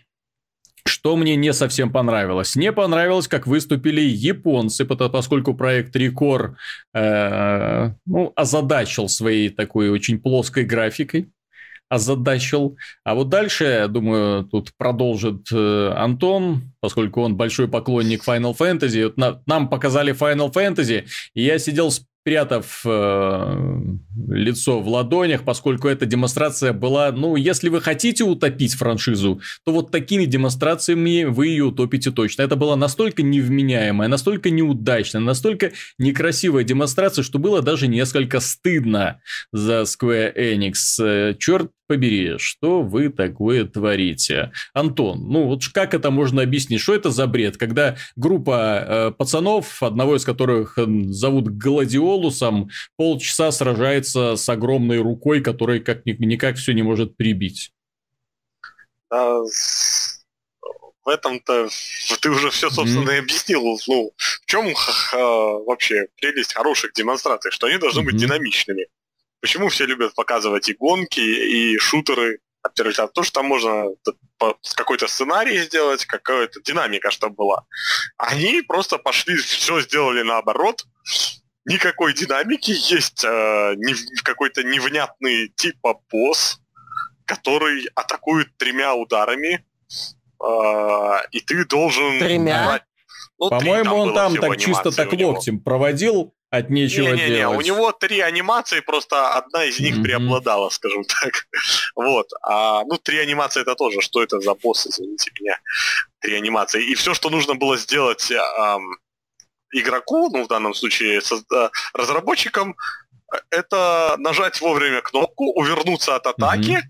Что 0.87 1.17
мне 1.17 1.37
не 1.37 1.53
совсем 1.53 1.93
понравилось? 1.93 2.57
Не 2.57 2.73
понравилось, 2.73 3.29
как 3.29 3.47
выступили 3.47 4.01
японцы, 4.01 4.85
поскольку 4.85 5.55
проект 5.55 5.95
Рекор 5.95 6.57
э, 6.95 7.91
ну, 8.07 8.33
озадачил 8.35 9.09
своей 9.09 9.51
такой 9.51 9.91
очень 9.91 10.19
плоской 10.19 10.65
графикой 10.65 11.31
озадачил. 11.91 12.79
А 13.05 13.15
вот 13.15 13.29
дальше, 13.29 13.87
думаю, 13.91 14.45
тут 14.45 14.73
продолжит 14.79 15.49
э, 15.53 15.93
Антон, 15.97 16.73
поскольку 16.81 17.21
он 17.21 17.37
большой 17.37 17.69
поклонник 17.69 18.27
Final 18.27 18.57
Fantasy. 18.57 19.05
Вот 19.05 19.17
на, 19.19 19.43
нам 19.45 19.69
показали 19.69 20.15
Final 20.15 20.51
Fantasy, 20.53 21.05
и 21.35 21.43
я 21.43 21.59
сидел 21.59 21.91
с 21.91 22.07
спрятав 22.23 22.83
э, 22.85 23.81
лицо 24.29 24.81
в 24.81 24.89
ладонях, 24.89 25.43
поскольку 25.43 25.89
эта 25.89 26.05
демонстрация 26.05 26.73
была, 26.75 27.13
ну, 27.13 27.37
если 27.37 27.71
вы 27.71 27.81
хотите 27.81 28.25
утопить 28.25 28.75
франшизу, 28.75 29.41
то 29.65 29.73
вот 29.73 29.91
такими 29.91 30.27
демонстрациями 30.27 31.25
вы 31.25 31.49
ее 31.49 31.65
утопите 31.65 32.11
точно. 32.11 32.43
Это 32.43 32.57
была 32.57 32.77
настолько 32.77 33.23
невменяемая, 33.23 34.09
настолько 34.09 34.51
неудачная, 34.51 35.23
настолько 35.23 35.73
некрасивая 35.99 36.63
демонстрация, 36.63 37.23
что 37.23 37.39
было 37.39 37.63
даже 37.63 37.89
несколько 37.89 38.41
стыдно 38.41 39.21
за 39.51 39.83
Square 39.83 40.37
Enix. 40.37 40.75
Э, 41.03 41.35
черт 41.39 41.71
побери, 41.91 42.39
что 42.39 42.83
вы 42.83 43.09
такое 43.09 43.65
творите? 43.65 44.53
Антон, 44.75 45.29
ну 45.29 45.47
вот 45.47 45.63
как 45.75 45.93
это 45.93 46.13
можно 46.13 46.43
объяснить? 46.43 46.81
Что 46.81 46.95
это 46.95 47.11
за 47.11 47.27
бред, 47.27 47.57
когда 47.57 47.97
группа 48.15 48.85
э, 48.87 49.11
пацанов, 49.11 49.83
одного 49.83 50.15
из 50.15 50.25
которых 50.25 50.79
зовут 50.79 51.49
Гладиолусом, 51.49 52.71
полчаса 52.97 53.51
сражается 53.51 54.37
с 54.37 54.49
огромной 54.49 54.99
рукой, 54.99 55.41
которой 55.41 55.81
как 55.81 56.07
никак 56.07 56.59
все 56.59 56.75
не 56.75 56.83
может 56.83 57.17
прибить? 57.17 57.73
А, 59.13 59.41
в 61.05 61.09
этом-то 61.09 61.69
ты 62.21 62.31
уже 62.31 62.51
все, 62.51 62.71
собственно, 62.71 63.11
mm-hmm. 63.11 63.17
и 63.17 63.19
объяснил. 63.19 63.81
Ну, 63.89 64.13
в 64.17 64.47
чем 64.47 64.73
а, 65.13 65.19
вообще 65.65 66.07
прелесть 66.21 66.55
хороших 66.55 66.93
демонстраций, 66.93 67.51
что 67.51 67.67
они 67.67 67.79
должны 67.79 68.03
mm-hmm. 68.03 68.05
быть 68.05 68.17
динамичными. 68.17 68.87
Почему 69.41 69.69
все 69.69 69.87
любят 69.87 70.15
показывать 70.15 70.69
и 70.69 70.75
гонки, 70.75 71.21
и 71.21 71.79
шутеры 71.79 72.41
от 72.63 72.75
первого 72.75 72.91
лица? 72.91 73.07
Потому 73.07 73.25
что 73.25 73.35
там 73.35 73.47
можно 73.47 73.85
какой-то 74.77 75.09
сценарий 75.09 75.59
сделать, 75.59 76.05
какая-то 76.05 76.61
динамика, 76.63 77.11
чтобы 77.11 77.37
была. 77.37 77.65
Они 78.19 78.63
просто 78.63 78.99
пошли, 78.99 79.37
все 79.37 79.81
сделали 79.81 80.23
наоборот. 80.23 80.85
Никакой 81.67 82.15
динамики, 82.15 82.71
есть 82.71 83.23
э, 83.23 83.75
не, 83.77 83.95
какой-то 84.23 84.63
невнятный 84.63 85.49
типа 85.49 86.01
босс, 86.11 86.59
который 87.27 87.87
атакует 87.95 88.57
тремя 88.57 88.95
ударами, 88.95 89.65
э, 90.43 91.27
и 91.33 91.41
ты 91.41 91.65
должен... 91.67 92.19
Тремя? 92.19 92.83
Ну, 93.39 93.49
По-моему, 93.51 93.95
он 93.95 94.15
там 94.15 94.37
так 94.37 94.59
чисто 94.59 94.91
так 94.91 95.13
локтем 95.13 95.61
проводил, 95.61 96.35
от 96.51 96.69
нечего 96.69 97.07
не, 97.09 97.13
не, 97.13 97.29
не, 97.29 97.37
делать. 97.37 97.59
у 97.59 97.61
него 97.61 97.93
три 97.93 98.21
анимации, 98.21 98.81
просто 98.81 99.35
одна 99.35 99.65
из 99.65 99.79
них 99.79 99.97
mm-hmm. 99.97 100.03
преобладала, 100.03 100.69
скажем 100.71 101.05
так. 101.05 101.47
вот. 101.95 102.29
А, 102.43 102.83
ну, 102.85 102.99
три 102.99 103.19
анимации 103.19 103.63
это 103.63 103.77
тоже. 103.77 104.01
Что 104.01 104.23
это 104.23 104.41
за 104.41 104.55
босс, 104.55 104.87
извините 104.87 105.31
меня? 105.41 105.59
Три 106.21 106.35
анимации. 106.35 106.85
И 106.85 106.95
все, 106.97 107.15
что 107.15 107.31
нужно 107.31 107.55
было 107.55 107.77
сделать 107.77 108.33
эм, 108.33 108.99
игроку, 109.73 110.29
ну, 110.31 110.45
в 110.45 110.49
данном 110.49 110.75
случае 110.75 111.21
созда- 111.21 111.71
разработчикам, 111.95 112.77
это 113.51 114.17
нажать 114.19 114.61
вовремя 114.61 115.03
кнопку, 115.03 115.53
увернуться 115.53 116.17
от 116.17 116.27
атаки, 116.27 116.83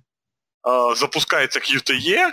mm-hmm. 0.67 0.93
э, 0.93 0.97
запускается 0.97 1.61
QTE, 1.61 2.33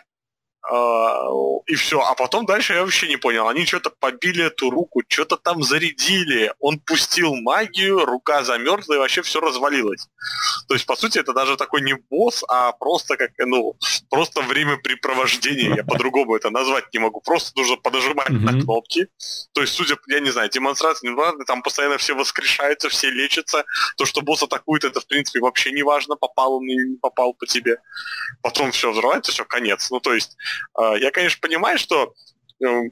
и 0.70 1.76
все. 1.76 2.02
А 2.02 2.14
потом 2.16 2.46
дальше 2.46 2.74
я 2.74 2.82
вообще 2.82 3.08
не 3.08 3.18
понял. 3.18 3.48
Они 3.48 3.66
что-то 3.66 3.90
побили 3.90 4.46
эту 4.46 4.70
руку, 4.70 5.02
что-то 5.08 5.38
там 5.38 5.64
зарядили. 5.64 6.54
Он 6.60 6.80
пустил 6.80 7.36
магию, 7.36 8.06
рука 8.06 8.44
замерзла 8.44 8.96
и 8.96 8.98
вообще 8.98 9.22
все 9.22 9.40
развалилось. 9.40 10.08
То 10.68 10.74
есть, 10.74 10.86
по 10.86 10.96
сути, 10.96 11.20
это 11.20 11.34
даже 11.34 11.56
такой 11.56 11.82
не 11.82 11.96
босс, 12.10 12.44
а 12.50 12.72
просто 12.74 13.16
как, 13.16 13.32
ну, 13.40 13.76
просто 14.10 14.42
времяпрепровождение. 14.42 15.76
Я 15.76 15.84
по-другому 15.84 16.36
это 16.36 16.50
назвать 16.50 16.94
не 16.94 17.00
могу. 17.00 17.22
Просто 17.22 17.52
нужно 17.56 17.78
подожимать 17.78 18.30
на 18.30 18.60
кнопки. 18.60 19.08
То 19.54 19.62
есть, 19.62 19.74
судя, 19.74 19.98
я 20.08 20.20
не 20.20 20.32
знаю, 20.32 20.50
демонстрация 20.50 21.16
там 21.46 21.62
постоянно 21.62 21.98
все 21.98 22.14
воскрешаются, 22.14 22.90
все 22.90 23.10
лечатся. 23.10 23.64
То, 23.98 24.06
что 24.06 24.22
босс 24.22 24.44
атакует, 24.44 24.84
это, 24.84 25.00
в 25.00 25.08
принципе, 25.08 25.40
вообще 25.40 25.72
не 25.72 25.84
важно, 25.84 26.16
попал 26.16 26.56
он 26.56 26.64
или 26.64 26.90
не 26.90 26.98
попал 26.98 27.34
по 27.34 27.46
тебе. 27.46 27.78
Потом 28.42 28.72
все 28.72 28.92
взрывается, 28.92 29.32
все, 29.32 29.46
конец. 29.46 29.90
Ну, 29.90 30.00
то 30.00 30.14
есть, 30.14 30.36
я, 30.78 31.12
конечно, 31.12 31.40
понимаю, 31.42 31.78
что 31.78 32.14
ну, 32.60 32.92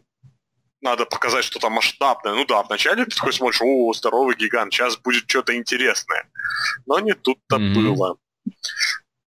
надо 0.81 1.05
показать 1.05 1.43
что-то 1.43 1.69
масштабное. 1.69 2.34
Ну 2.34 2.45
да, 2.45 2.63
вначале 2.63 3.05
ты 3.05 3.15
такой 3.15 3.34
смотришь, 3.34 3.62
о, 3.62 3.93
здоровый 3.93 4.36
гигант, 4.36 4.74
сейчас 4.74 4.98
будет 4.98 5.29
что-то 5.29 5.55
интересное. 5.55 6.29
Но 6.86 7.00
не 7.00 7.13
тут-то 7.13 7.57
mm-hmm. 7.57 7.74
было 7.74 8.17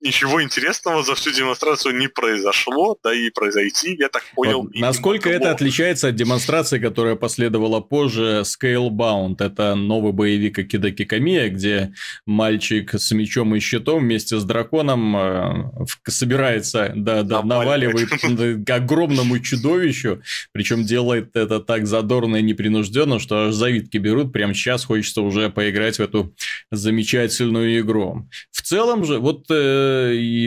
ничего 0.04 0.42
интересного 0.42 1.02
за 1.02 1.14
всю 1.14 1.32
демонстрацию 1.32 1.96
не 1.96 2.08
произошло, 2.08 2.96
да 3.02 3.14
и 3.14 3.30
произойти, 3.30 3.96
я 3.98 4.08
так 4.08 4.22
понял. 4.34 4.62
Вот 4.62 4.74
насколько 4.74 5.30
это 5.30 5.50
отличается 5.50 6.08
от 6.08 6.14
демонстрации, 6.14 6.78
которая 6.78 7.16
последовала 7.16 7.80
позже, 7.80 8.42
Scalebound? 8.44 9.36
Это 9.38 9.74
новый 9.74 10.12
боевик 10.12 10.58
Акида 10.58 10.90
Кикамия, 10.90 11.48
где 11.48 11.94
мальчик 12.26 12.94
с 12.94 13.10
мечом 13.12 13.54
и 13.54 13.60
щитом 13.60 14.00
вместе 14.00 14.38
с 14.38 14.44
драконом 14.44 15.16
э, 15.16 15.86
собирается, 16.06 16.92
да, 16.94 17.22
да, 17.22 17.42
наваливает 17.42 18.10
к 18.66 18.70
огромному 18.70 19.38
чудовищу, 19.38 20.22
причем 20.52 20.84
делает 20.84 21.34
это 21.34 21.60
так 21.60 21.86
задорно 21.86 22.36
и 22.36 22.42
непринужденно, 22.42 23.18
что 23.18 23.46
аж 23.46 23.54
завидки 23.54 23.96
берут, 23.96 24.32
прямо 24.32 24.52
сейчас 24.52 24.84
хочется 24.84 25.22
уже 25.22 25.48
поиграть 25.48 25.96
в 25.96 26.02
эту 26.02 26.34
замечательную 26.70 27.80
игру. 27.80 28.28
В 28.50 28.60
целом 28.60 29.04
же, 29.04 29.18
вот 29.18 29.46
э, 29.50 29.93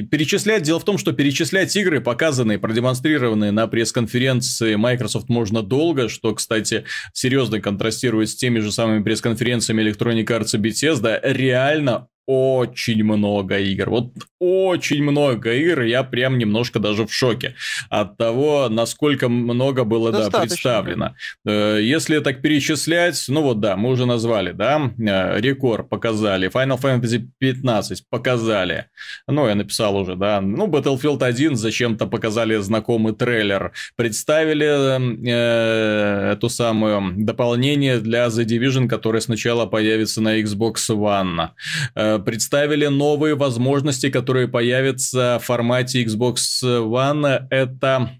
перечислять. 0.09 0.63
Дело 0.63 0.79
в 0.79 0.85
том, 0.85 0.97
что 0.97 1.13
перечислять 1.13 1.75
игры, 1.75 2.01
показанные, 2.01 2.59
продемонстрированные 2.59 3.51
на 3.51 3.67
пресс-конференции 3.67 4.75
Microsoft 4.75 5.29
можно 5.29 5.61
долго, 5.63 6.09
что, 6.09 6.33
кстати, 6.33 6.85
серьезно 7.13 7.61
контрастирует 7.61 8.29
с 8.29 8.35
теми 8.35 8.59
же 8.59 8.71
самыми 8.71 9.03
пресс-конференциями 9.03 9.83
Electronic 9.83 10.25
Arts 10.25 10.55
и 10.55 10.57
Bethesda. 10.57 11.19
Реально 11.23 12.07
очень 12.27 13.03
много 13.03 13.57
игр. 13.57 13.89
Вот 13.89 14.11
очень 14.39 15.01
много 15.01 15.53
игр. 15.53 15.81
Я 15.83 16.03
прям 16.03 16.37
немножко 16.37 16.79
даже 16.79 17.07
в 17.07 17.13
шоке 17.13 17.55
от 17.89 18.17
того, 18.17 18.67
насколько 18.69 19.29
много 19.29 19.85
было 19.85 20.11
да, 20.11 20.29
представлено. 20.29 21.15
Э, 21.45 21.79
если 21.81 22.19
так 22.19 22.41
перечислять, 22.41 23.25
ну 23.29 23.41
вот 23.41 23.61
да, 23.61 23.77
мы 23.77 23.89
уже 23.89 24.05
назвали, 24.05 24.51
да, 24.51 24.91
э, 24.99 25.39
рекорд 25.39 25.89
показали, 25.89 26.49
Final 26.49 26.79
Fantasy 26.79 27.27
15 27.39 28.03
показали. 28.09 28.85
Ну, 29.27 29.47
я 29.47 29.55
написал 29.55 29.95
уже, 29.95 30.15
да. 30.15 30.41
Ну, 30.41 30.67
Battlefield 30.67 31.23
1 31.23 31.55
зачем-то 31.55 32.07
показали 32.07 32.57
знакомый 32.57 33.13
трейлер. 33.13 33.71
Представили 33.95 34.97
э, 35.29 36.31
эту 36.33 36.49
самую 36.49 37.13
дополнение 37.15 37.99
для 37.99 38.27
The 38.27 38.45
Division, 38.45 38.87
которое 38.87 39.21
сначала 39.21 39.65
появится 39.65 40.21
на 40.21 40.41
Xbox 40.41 40.75
One 40.89 41.49
э, 41.95 42.16
представили 42.19 42.87
новые 42.87 43.35
возможности, 43.35 44.09
которые 44.09 44.47
появятся 44.47 45.39
в 45.41 45.45
формате 45.45 46.03
Xbox 46.03 46.35
One. 46.63 47.47
Это 47.49 48.11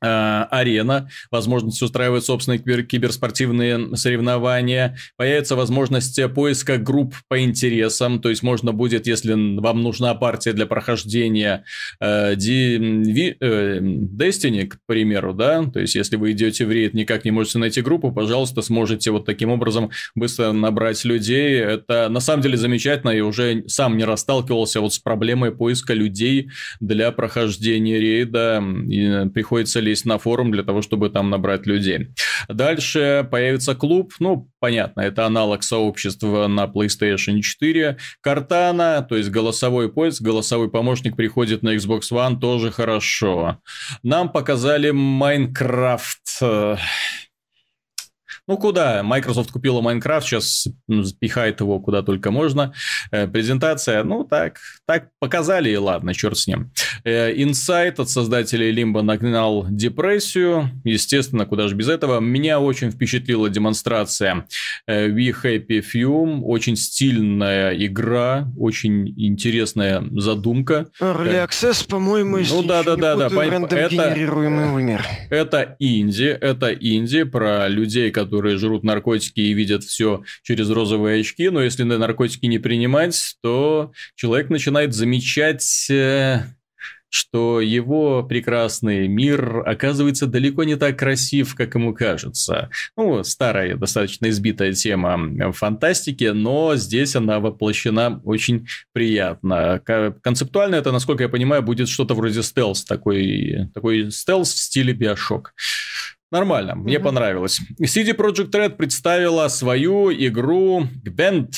арена, 0.00 1.08
возможность 1.30 1.82
устраивать 1.82 2.24
собственные 2.24 2.60
киберспортивные 2.84 3.96
соревнования, 3.96 4.96
появится 5.16 5.56
возможность 5.56 6.20
поиска 6.34 6.78
групп 6.78 7.14
по 7.28 7.42
интересам, 7.42 8.20
то 8.20 8.30
есть 8.30 8.42
можно 8.42 8.72
будет, 8.72 9.06
если 9.06 9.32
вам 9.60 9.82
нужна 9.82 10.14
партия 10.14 10.52
для 10.52 10.66
прохождения 10.66 11.64
э, 12.00 12.34
э, 12.34 12.36
Destiny, 13.80 14.66
к 14.66 14.78
примеру, 14.86 15.34
да, 15.34 15.64
то 15.64 15.80
есть 15.80 15.94
если 15.94 16.16
вы 16.16 16.32
идете 16.32 16.66
в 16.66 16.72
рейд, 16.72 16.94
никак 16.94 17.24
не 17.24 17.30
можете 17.30 17.58
найти 17.58 17.80
группу, 17.82 18.12
пожалуйста, 18.12 18.62
сможете 18.62 19.10
вот 19.10 19.26
таким 19.26 19.50
образом 19.50 19.90
быстро 20.14 20.52
набрать 20.52 21.04
людей, 21.04 21.60
это 21.60 22.08
на 22.08 22.20
самом 22.20 22.42
деле 22.42 22.56
замечательно, 22.56 23.10
и 23.10 23.20
уже 23.20 23.64
сам 23.66 23.96
не 23.96 24.04
расталкивался 24.04 24.80
вот 24.80 24.94
с 24.94 24.98
проблемой 24.98 25.52
поиска 25.52 25.94
людей 25.94 26.50
для 26.80 27.12
прохождения 27.12 27.98
рейда, 27.98 28.62
и 28.88 29.28
приходится 29.30 29.80
ли 29.80 29.89
лезть 29.90 30.06
на 30.06 30.18
форум 30.18 30.52
для 30.52 30.62
того, 30.62 30.82
чтобы 30.82 31.10
там 31.10 31.30
набрать 31.30 31.66
людей. 31.66 32.08
Дальше 32.48 33.26
появится 33.30 33.74
клуб, 33.74 34.12
ну, 34.18 34.48
понятно, 34.60 35.02
это 35.02 35.26
аналог 35.26 35.62
сообщества 35.62 36.46
на 36.46 36.64
PlayStation 36.64 37.40
4. 37.40 37.96
Картана, 38.20 39.06
то 39.08 39.16
есть 39.16 39.30
голосовой 39.30 39.92
поиск, 39.92 40.22
голосовой 40.22 40.70
помощник 40.70 41.16
приходит 41.16 41.62
на 41.62 41.74
Xbox 41.74 42.02
One, 42.12 42.38
тоже 42.38 42.70
хорошо. 42.70 43.58
Нам 44.02 44.30
показали 44.30 44.90
Майнкрафт 44.90 46.40
Ну, 48.50 48.56
куда? 48.56 49.04
Microsoft 49.04 49.52
купила 49.52 49.80
Minecraft, 49.80 50.22
сейчас 50.22 50.66
запихает 50.88 51.60
его 51.60 51.78
куда 51.78 52.02
только 52.02 52.32
можно. 52.32 52.72
Э, 53.12 53.28
презентация, 53.28 54.02
ну, 54.02 54.24
так, 54.24 54.58
так 54.88 55.10
показали, 55.20 55.70
и 55.70 55.76
ладно, 55.76 56.14
черт 56.14 56.36
с 56.36 56.48
ним. 56.48 56.72
Э, 57.04 57.32
Insight 57.32 58.00
от 58.00 58.10
создателей 58.10 58.72
Limbo 58.72 59.02
нагнал 59.02 59.66
депрессию. 59.70 60.68
Естественно, 60.82 61.46
куда 61.46 61.68
же 61.68 61.76
без 61.76 61.88
этого. 61.88 62.18
Меня 62.18 62.58
очень 62.58 62.90
впечатлила 62.90 63.48
демонстрация 63.48 64.48
э, 64.88 65.08
We 65.08 65.32
Happy 65.32 65.80
Few. 65.80 66.40
Очень 66.40 66.74
стильная 66.74 67.72
игра, 67.76 68.48
очень 68.58 69.14
интересная 69.16 70.02
задумка. 70.10 70.88
Early 71.00 71.46
Access, 71.46 71.86
по-моему, 71.88 72.38
ну, 72.38 72.64
да, 72.64 72.82
да, 72.82 72.96
да, 72.96 73.14
да. 73.14 73.28
это. 73.76 74.10
Это 75.30 75.76
инди, 75.78 76.24
это 76.24 76.74
инди 76.74 77.22
про 77.22 77.68
людей, 77.68 78.10
которые 78.10 78.39
жрут 78.48 78.84
наркотики 78.84 79.40
и 79.40 79.52
видят 79.52 79.84
все 79.84 80.22
через 80.42 80.70
розовые 80.70 81.20
очки, 81.20 81.48
но 81.50 81.62
если 81.62 81.82
на 81.82 81.98
наркотики 81.98 82.46
не 82.46 82.58
принимать, 82.58 83.36
то 83.42 83.92
человек 84.16 84.50
начинает 84.50 84.94
замечать 84.94 85.88
э, 85.90 86.44
что 87.10 87.60
его 87.60 88.22
прекрасный 88.22 89.08
мир 89.08 89.68
оказывается 89.68 90.26
далеко 90.26 90.64
не 90.64 90.76
так 90.76 90.98
красив, 90.98 91.54
как 91.54 91.74
ему 91.74 91.92
кажется. 91.92 92.70
Ну, 92.96 93.22
старая, 93.24 93.76
достаточно 93.76 94.30
избитая 94.30 94.72
тема 94.72 95.52
фантастики, 95.52 96.24
но 96.24 96.76
здесь 96.76 97.16
она 97.16 97.40
воплощена 97.40 98.20
очень 98.24 98.68
приятно. 98.92 99.82
Концептуально 100.22 100.76
это, 100.76 100.92
насколько 100.92 101.24
я 101.24 101.28
понимаю, 101.28 101.62
будет 101.62 101.88
что-то 101.88 102.14
вроде 102.14 102.42
стелс, 102.42 102.84
такой, 102.84 103.68
такой 103.74 104.10
стелс 104.12 104.52
в 104.52 104.58
стиле 104.58 104.92
Биошок. 104.92 105.52
Нормально, 106.30 106.76
мне 106.76 106.96
mm-hmm. 106.96 107.02
понравилось. 107.02 107.60
CD 107.80 108.14
Projekt 108.14 108.50
Red 108.52 108.76
представила 108.76 109.48
свою 109.48 110.12
игру 110.12 110.86
Gwent. 111.04 111.54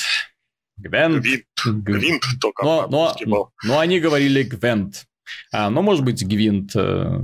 Gwent. 0.79 1.23
Gwent, 1.65 2.21
только 2.41 2.65
но, 2.65 2.87
но, 2.87 3.51
но 3.63 3.79
они 3.79 3.99
говорили 3.99 4.43
Gwent. 4.43 5.05
А, 5.51 5.69
ну, 5.69 5.81
может 5.81 6.03
быть, 6.03 6.25
Гвинт. 6.25 6.71
Э, 6.75 7.19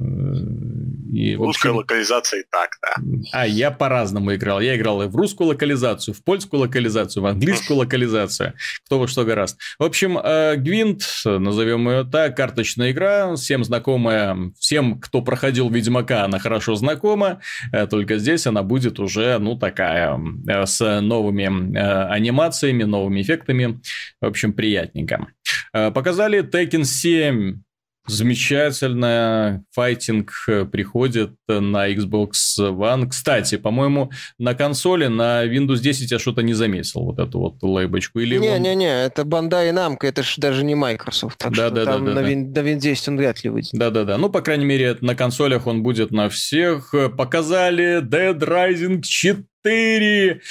и, 1.14 1.36
в 1.36 1.42
Русская 1.42 1.72
локализация 1.72 2.42
и 2.42 2.44
так, 2.50 2.70
да. 2.82 2.96
А, 3.32 3.48
я 3.48 3.72
по-разному 3.72 4.36
играл. 4.36 4.62
Я 4.62 4.76
играл 4.76 5.02
и 5.02 5.08
в 5.08 5.16
русскую 5.16 5.48
локализацию, 5.48 6.14
в 6.14 6.24
польскую 6.24 6.62
локализацию, 6.62 7.24
в 7.24 7.26
английскую 7.26 7.78
локализацию. 7.80 8.54
Кто 8.86 9.00
во 9.00 9.08
что 9.08 9.26
гораст. 9.26 9.60
В 9.80 9.84
общем, 9.84 10.18
э, 10.18 10.56
Гвинт, 10.58 11.04
назовем 11.26 11.90
ее 11.90 12.04
так, 12.04 12.38
карточная 12.38 12.92
игра, 12.92 13.36
всем 13.36 13.64
знакомая, 13.64 14.52
всем, 14.60 15.00
кто 15.00 15.22
проходил 15.22 15.70
Ведьмака, 15.70 16.26
она 16.26 16.40
хорошо 16.40 16.76
знакома, 16.76 17.42
э, 17.72 17.88
только 17.88 18.18
здесь 18.18 18.46
она 18.48 18.64
будет 18.64 19.00
уже, 19.00 19.40
ну, 19.40 19.58
такая, 19.58 20.20
с 20.66 21.02
новыми 21.02 21.76
анимациями, 22.12 22.84
новыми 22.84 23.22
эффектами. 23.22 23.82
В 24.22 24.26
общем, 24.26 24.54
приятненько. 24.54 25.28
Показали 25.72 26.44
Tekken 26.44 26.84
7 26.84 27.62
замечательно. 28.10 29.64
Файтинг 29.74 30.32
э, 30.48 30.66
приходит 30.66 31.32
на 31.48 31.90
Xbox 31.92 32.32
One. 32.60 33.08
Кстати, 33.08 33.58
по-моему, 33.58 34.12
на 34.38 34.54
консоли, 34.54 35.08
на 35.08 35.46
Windows 35.46 35.80
10 35.80 36.12
я 36.12 36.20
что-то 36.20 36.42
не 36.42 36.54
заметил, 36.54 37.02
вот 37.02 37.20
эту 37.20 37.40
вот 37.40 37.62
лейбочку. 37.62 38.20
Или 38.20 38.38
Не-не-не, 38.38 38.88
он... 38.88 38.94
это 38.94 39.22
Bandai 39.24 39.72
Namco, 39.74 40.08
это 40.08 40.24
же 40.24 40.34
даже 40.38 40.64
не 40.64 40.76
Microsoft. 40.76 41.38
Так 41.38 41.52
да, 41.52 41.68
что 41.68 41.76
да, 41.76 41.86
там 41.86 42.06
да, 42.06 42.14
на, 42.14 42.22
да. 42.22 42.30
Win- 42.30 42.54
на 42.54 42.60
Windows 42.60 42.80
10 42.80 43.08
он 43.10 43.18
вряд 43.18 43.44
ли 43.44 43.50
выйдет. 43.50 43.72
Да-да-да. 43.74 44.18
Ну, 44.18 44.30
по 44.30 44.42
крайней 44.42 44.66
мере, 44.66 44.98
на 45.02 45.16
консолях 45.16 45.68
он 45.68 45.84
будет 45.84 46.12
на 46.12 46.30
всех. 46.30 46.94
Показали 47.18 48.02
Dead 48.02 48.38
Rising 48.38 49.02
4 49.02 49.44
4. 49.64 50.42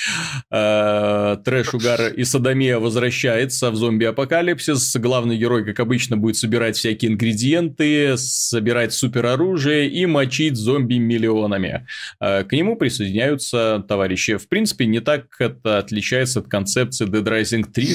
Э, 0.50 1.36
трэш, 1.44 1.74
угар 1.74 2.12
и 2.12 2.24
садомия 2.24 2.78
возвращается 2.78 3.70
в 3.70 3.76
зомби-апокалипсис. 3.76 4.96
Главный 4.96 5.36
герой, 5.36 5.64
как 5.64 5.80
обычно, 5.80 6.16
будет 6.16 6.36
собирать 6.36 6.76
всякие 6.76 7.12
ингредиенты, 7.12 8.16
собирать 8.16 8.92
супероружие 8.92 9.88
и 9.88 10.06
мочить 10.06 10.56
зомби 10.56 10.94
миллионами. 10.94 11.86
Э, 12.20 12.44
к 12.44 12.52
нему 12.52 12.76
присоединяются 12.76 13.84
товарищи. 13.88 14.36
В 14.36 14.48
принципе, 14.48 14.86
не 14.86 15.00
так 15.00 15.26
это 15.38 15.78
отличается 15.78 16.40
от 16.40 16.48
концепции 16.48 17.06
Dead 17.06 17.24
Rising 17.24 17.64
3 17.72 17.94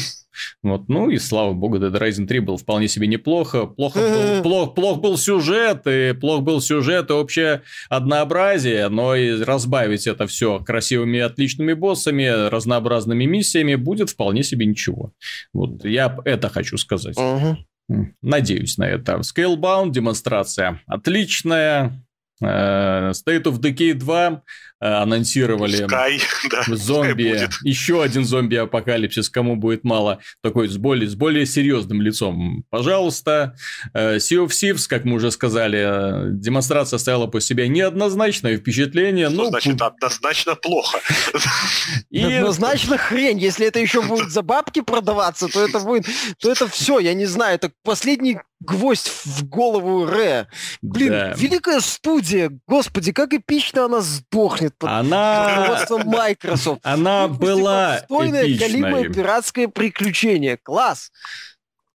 вот, 0.61 0.89
ну 0.89 1.09
и 1.09 1.17
слава 1.17 1.53
богу, 1.53 1.77
Dead 1.77 1.91
Rising 1.91 2.27
3 2.27 2.39
был 2.39 2.57
вполне 2.57 2.87
себе 2.87 3.07
неплохо. 3.07 3.65
Плохо 3.65 3.99
был, 3.99 4.43
плох, 4.43 4.75
плох 4.75 4.99
был 4.99 5.17
сюжет, 5.17 5.85
и 5.87 6.13
плох 6.13 6.41
был 6.41 6.61
сюжет, 6.61 7.09
и 7.09 7.13
общее 7.13 7.61
однообразие, 7.89 8.89
но 8.89 9.15
и 9.15 9.41
разбавить 9.41 10.07
это 10.07 10.27
все 10.27 10.59
красивыми 10.59 11.19
отличными 11.19 11.73
боссами, 11.73 12.49
разнообразными 12.49 13.25
миссиями 13.25 13.75
будет 13.75 14.09
вполне 14.09 14.43
себе 14.43 14.65
ничего. 14.65 15.11
Вот 15.53 15.85
я 15.85 16.17
это 16.25 16.49
хочу 16.49 16.77
сказать. 16.77 17.17
Надеюсь 18.21 18.77
на 18.77 18.87
это. 18.87 19.17
Scalebound 19.17 19.91
демонстрация 19.91 20.81
отличная. 20.87 22.03
Э, 22.41 23.11
State 23.11 23.43
of 23.43 23.59
Decay 23.59 23.93
2 23.93 24.41
Э, 24.83 24.95
анонсировали 24.95 25.85
Sky, 25.85 26.21
да, 26.51 26.75
зомби, 26.75 27.47
еще 27.63 28.03
один 28.03 28.25
зомби-апокалипсис, 28.25 29.29
кому 29.29 29.55
будет 29.55 29.85
мало, 29.85 30.19
такой 30.41 30.67
с 30.67 30.75
более, 30.75 31.09
с 31.09 31.15
более 31.15 31.45
серьезным 31.45 32.01
лицом. 32.01 32.65
Пожалуйста. 32.69 33.55
Э, 33.93 34.17
sea 34.17 34.45
of 34.45 34.49
Thieves, 34.49 34.85
как 34.89 35.05
мы 35.05 35.15
уже 35.15 35.31
сказали, 35.31 36.33
демонстрация 36.33 36.99
стояла 36.99 37.27
по 37.27 37.39
себе 37.39 37.69
неоднозначное 37.69 38.57
впечатление. 38.57 39.29
Что 39.29 39.43
ну, 39.43 39.49
значит 39.51 39.81
однозначно 39.81 40.55
плохо? 40.55 40.99
И... 42.09 42.21
Однозначно 42.21 42.97
хрень. 42.97 43.39
Если 43.39 43.65
это 43.65 43.79
еще 43.79 44.01
будет 44.01 44.31
за 44.31 44.41
бабки 44.41 44.81
продаваться, 44.81 45.47
то 45.47 45.65
это 45.65 45.79
будет, 45.79 46.07
то 46.39 46.51
это 46.51 46.67
все, 46.67 46.99
я 46.99 47.13
не 47.13 47.25
знаю, 47.25 47.55
это 47.55 47.71
последний 47.83 48.37
гвоздь 48.63 49.09
в 49.25 49.47
голову 49.47 50.05
Ре. 50.05 50.47
Блин, 50.81 51.11
да. 51.11 51.33
великая 51.35 51.79
студия, 51.81 52.51
господи, 52.67 53.11
как 53.11 53.33
эпично 53.33 53.85
она 53.85 54.01
сдохнет 54.01 54.77
под 54.77 54.89
она... 54.89 55.55
руководством 55.55 56.07
Microsoft. 56.07 56.81
Она 56.83 57.27
была 57.27 57.99
достойное, 57.99 58.57
галимое 58.57 59.09
пиратское 59.09 59.67
приключение. 59.67 60.57
Класс! 60.57 61.11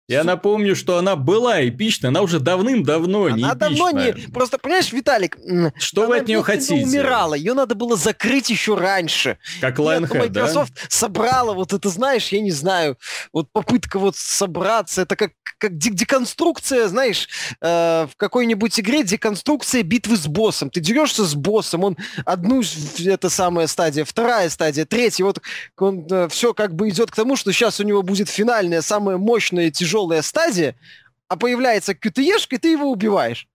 Я 0.09 0.25
напомню, 0.25 0.75
что 0.75 0.97
она 0.97 1.17
была 1.17 1.69
эпичной, 1.69 2.09
она 2.09 2.23
уже 2.23 2.41
давным-давно 2.41 3.29
не 3.29 3.45
Она 3.45 3.55
давно 3.55 3.91
не... 3.91 4.13
Просто, 4.33 4.57
понимаешь, 4.57 4.91
Виталик... 4.91 5.37
Что 5.77 6.07
вы 6.07 6.17
от 6.17 6.27
нее 6.27 6.43
хотите? 6.43 6.77
Она 6.77 6.83
умирала, 6.85 7.35
ее 7.35 7.53
надо 7.53 7.75
было 7.75 7.95
закрыть 7.95 8.49
еще 8.49 8.75
раньше. 8.75 9.37
Как 9.61 9.79
Lionhead, 9.79 10.29
да? 10.29 10.45
Microsoft 10.45 10.73
собрала, 10.89 11.53
вот 11.53 11.75
это, 11.75 11.91
знаешь, 11.91 12.29
я 12.29 12.41
не 12.41 12.53
знаю, 12.53 12.97
вот 13.35 13.53
попытка 13.53 13.99
вот 13.99 14.17
собраться, 14.17 15.03
это 15.03 15.15
как 15.15 15.33
как 15.59 15.77
деконструкция, 15.77 16.87
знаешь, 16.87 17.29
э, 17.61 18.07
в 18.07 18.17
какой-нибудь 18.17 18.79
игре 18.79 19.03
деконструкция 19.03 19.83
битвы 19.83 20.17
с 20.17 20.29
боссом. 20.29 20.71
Ты 20.71 20.79
дерешься 20.79 21.25
с 21.25 21.35
боссом, 21.35 21.83
он 21.83 21.97
одну, 22.25 22.63
это 23.05 23.29
самая 23.29 23.67
стадия, 23.67 24.05
вторая 24.05 24.51
стадия, 24.51 24.85
третья, 24.85 25.25
вот 25.25 25.41
он 25.77 26.07
э, 26.09 26.29
все 26.29 26.55
как 26.55 26.77
бы 26.77 26.89
идет 26.91 27.11
к 27.11 27.17
тому, 27.17 27.35
что 27.35 27.51
сейчас 27.53 27.81
у 27.81 27.83
него 27.83 28.03
будет 28.03 28.29
финальная, 28.29 28.83
самая 28.83 29.17
мощная, 29.17 29.73
тяжелая 29.73 29.98
стадия, 30.23 30.77
а 31.29 31.37
появляется 31.37 31.93
QTE-шка, 31.93 32.57
и 32.57 32.59
ты 32.59 32.73
его 32.73 32.91
убиваешь. 32.91 33.47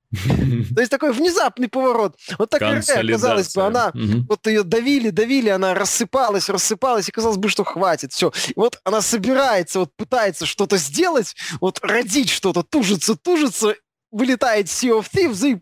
То 0.76 0.80
есть 0.80 0.92
такой 0.92 1.12
внезапный 1.12 1.68
поворот. 1.68 2.16
Вот 2.38 2.50
так 2.50 2.62
казалось 2.62 3.54
бы, 3.54 3.64
она, 3.64 3.92
вот 3.94 4.46
ее 4.48 4.64
давили, 4.64 5.10
давили, 5.10 5.50
она 5.50 5.74
рассыпалась, 5.74 6.50
рассыпалась, 6.50 7.10
и 7.10 7.12
казалось 7.12 7.38
бы, 7.38 7.50
что 7.50 7.64
хватит, 7.64 8.14
все. 8.14 8.32
И 8.50 8.54
вот 8.56 8.80
она 8.84 9.02
собирается, 9.02 9.80
вот 9.80 9.90
пытается 9.96 10.46
что-то 10.46 10.78
сделать, 10.78 11.36
вот 11.60 11.80
родить 11.82 12.30
что-то, 12.30 12.64
тужится, 12.64 13.16
тужится, 13.16 13.76
вылетает 14.12 14.68
Sea 14.68 15.00
of 15.00 15.08
Thieves 15.12 15.48
и... 15.48 15.62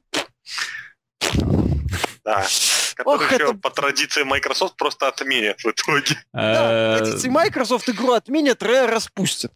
Да. 2.23 2.45
Который 3.03 3.25
Ох, 3.25 3.31
еще 3.31 3.43
это... 3.43 3.53
по 3.53 3.69
традиции 3.69 4.23
Microsoft 4.23 4.77
просто 4.77 5.07
отменят 5.07 5.59
в 5.59 5.67
итоге. 5.67 6.17
Да, 6.33 6.97
по 6.99 7.05
традиции 7.05 7.29
Microsoft 7.29 7.89
игру 7.89 8.11
отменят, 8.13 8.61
Rare 8.61 8.87
распустят, 8.87 9.51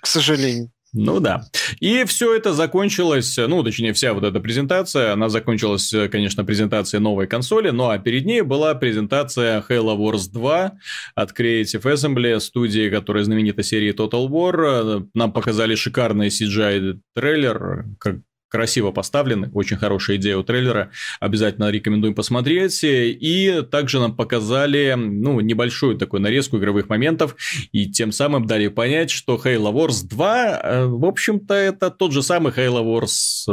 к 0.00 0.06
сожалению. 0.06 0.70
Ну 0.92 1.20
да. 1.20 1.44
И 1.78 2.04
все 2.04 2.34
это 2.34 2.52
закончилось, 2.52 3.36
ну, 3.38 3.62
точнее, 3.62 3.92
вся 3.92 4.12
вот 4.12 4.24
эта 4.24 4.40
презентация, 4.40 5.12
она 5.12 5.28
закончилась, 5.28 5.94
конечно, 6.10 6.44
презентацией 6.44 7.00
новой 7.00 7.26
консоли, 7.28 7.70
ну 7.70 7.90
а 7.90 7.98
перед 7.98 8.26
ней 8.26 8.42
была 8.42 8.74
презентация 8.74 9.64
Halo 9.68 9.96
Wars 9.96 10.28
2 10.32 10.72
от 11.14 11.38
Creative 11.38 11.82
Assembly, 11.82 12.40
студии, 12.40 12.90
которая 12.90 13.22
знаменита 13.22 13.62
серией 13.62 13.94
Total 13.94 14.28
War. 14.28 15.06
Нам 15.14 15.32
показали 15.32 15.76
шикарный 15.76 16.28
CGI-трейлер, 16.28 17.84
как 18.00 18.16
красиво 18.50 18.90
поставлены, 18.90 19.50
очень 19.54 19.76
хорошая 19.76 20.16
идея 20.16 20.36
у 20.36 20.42
трейлера, 20.42 20.90
обязательно 21.20 21.70
рекомендуем 21.70 22.14
посмотреть. 22.14 22.80
И 22.82 23.62
также 23.70 24.00
нам 24.00 24.14
показали, 24.14 24.94
ну, 24.96 25.40
небольшую 25.40 25.96
такую 25.96 26.20
нарезку 26.20 26.58
игровых 26.58 26.88
моментов, 26.88 27.36
и 27.72 27.90
тем 27.90 28.12
самым 28.12 28.46
дали 28.46 28.68
понять, 28.68 29.10
что 29.10 29.40
Halo 29.42 29.72
Wars 29.72 30.04
2, 30.04 30.60
э, 30.62 30.86
в 30.86 31.04
общем-то, 31.04 31.54
это 31.54 31.90
тот 31.90 32.12
же 32.12 32.22
самый 32.22 32.52
Halo 32.52 32.84
Wars 32.84 33.46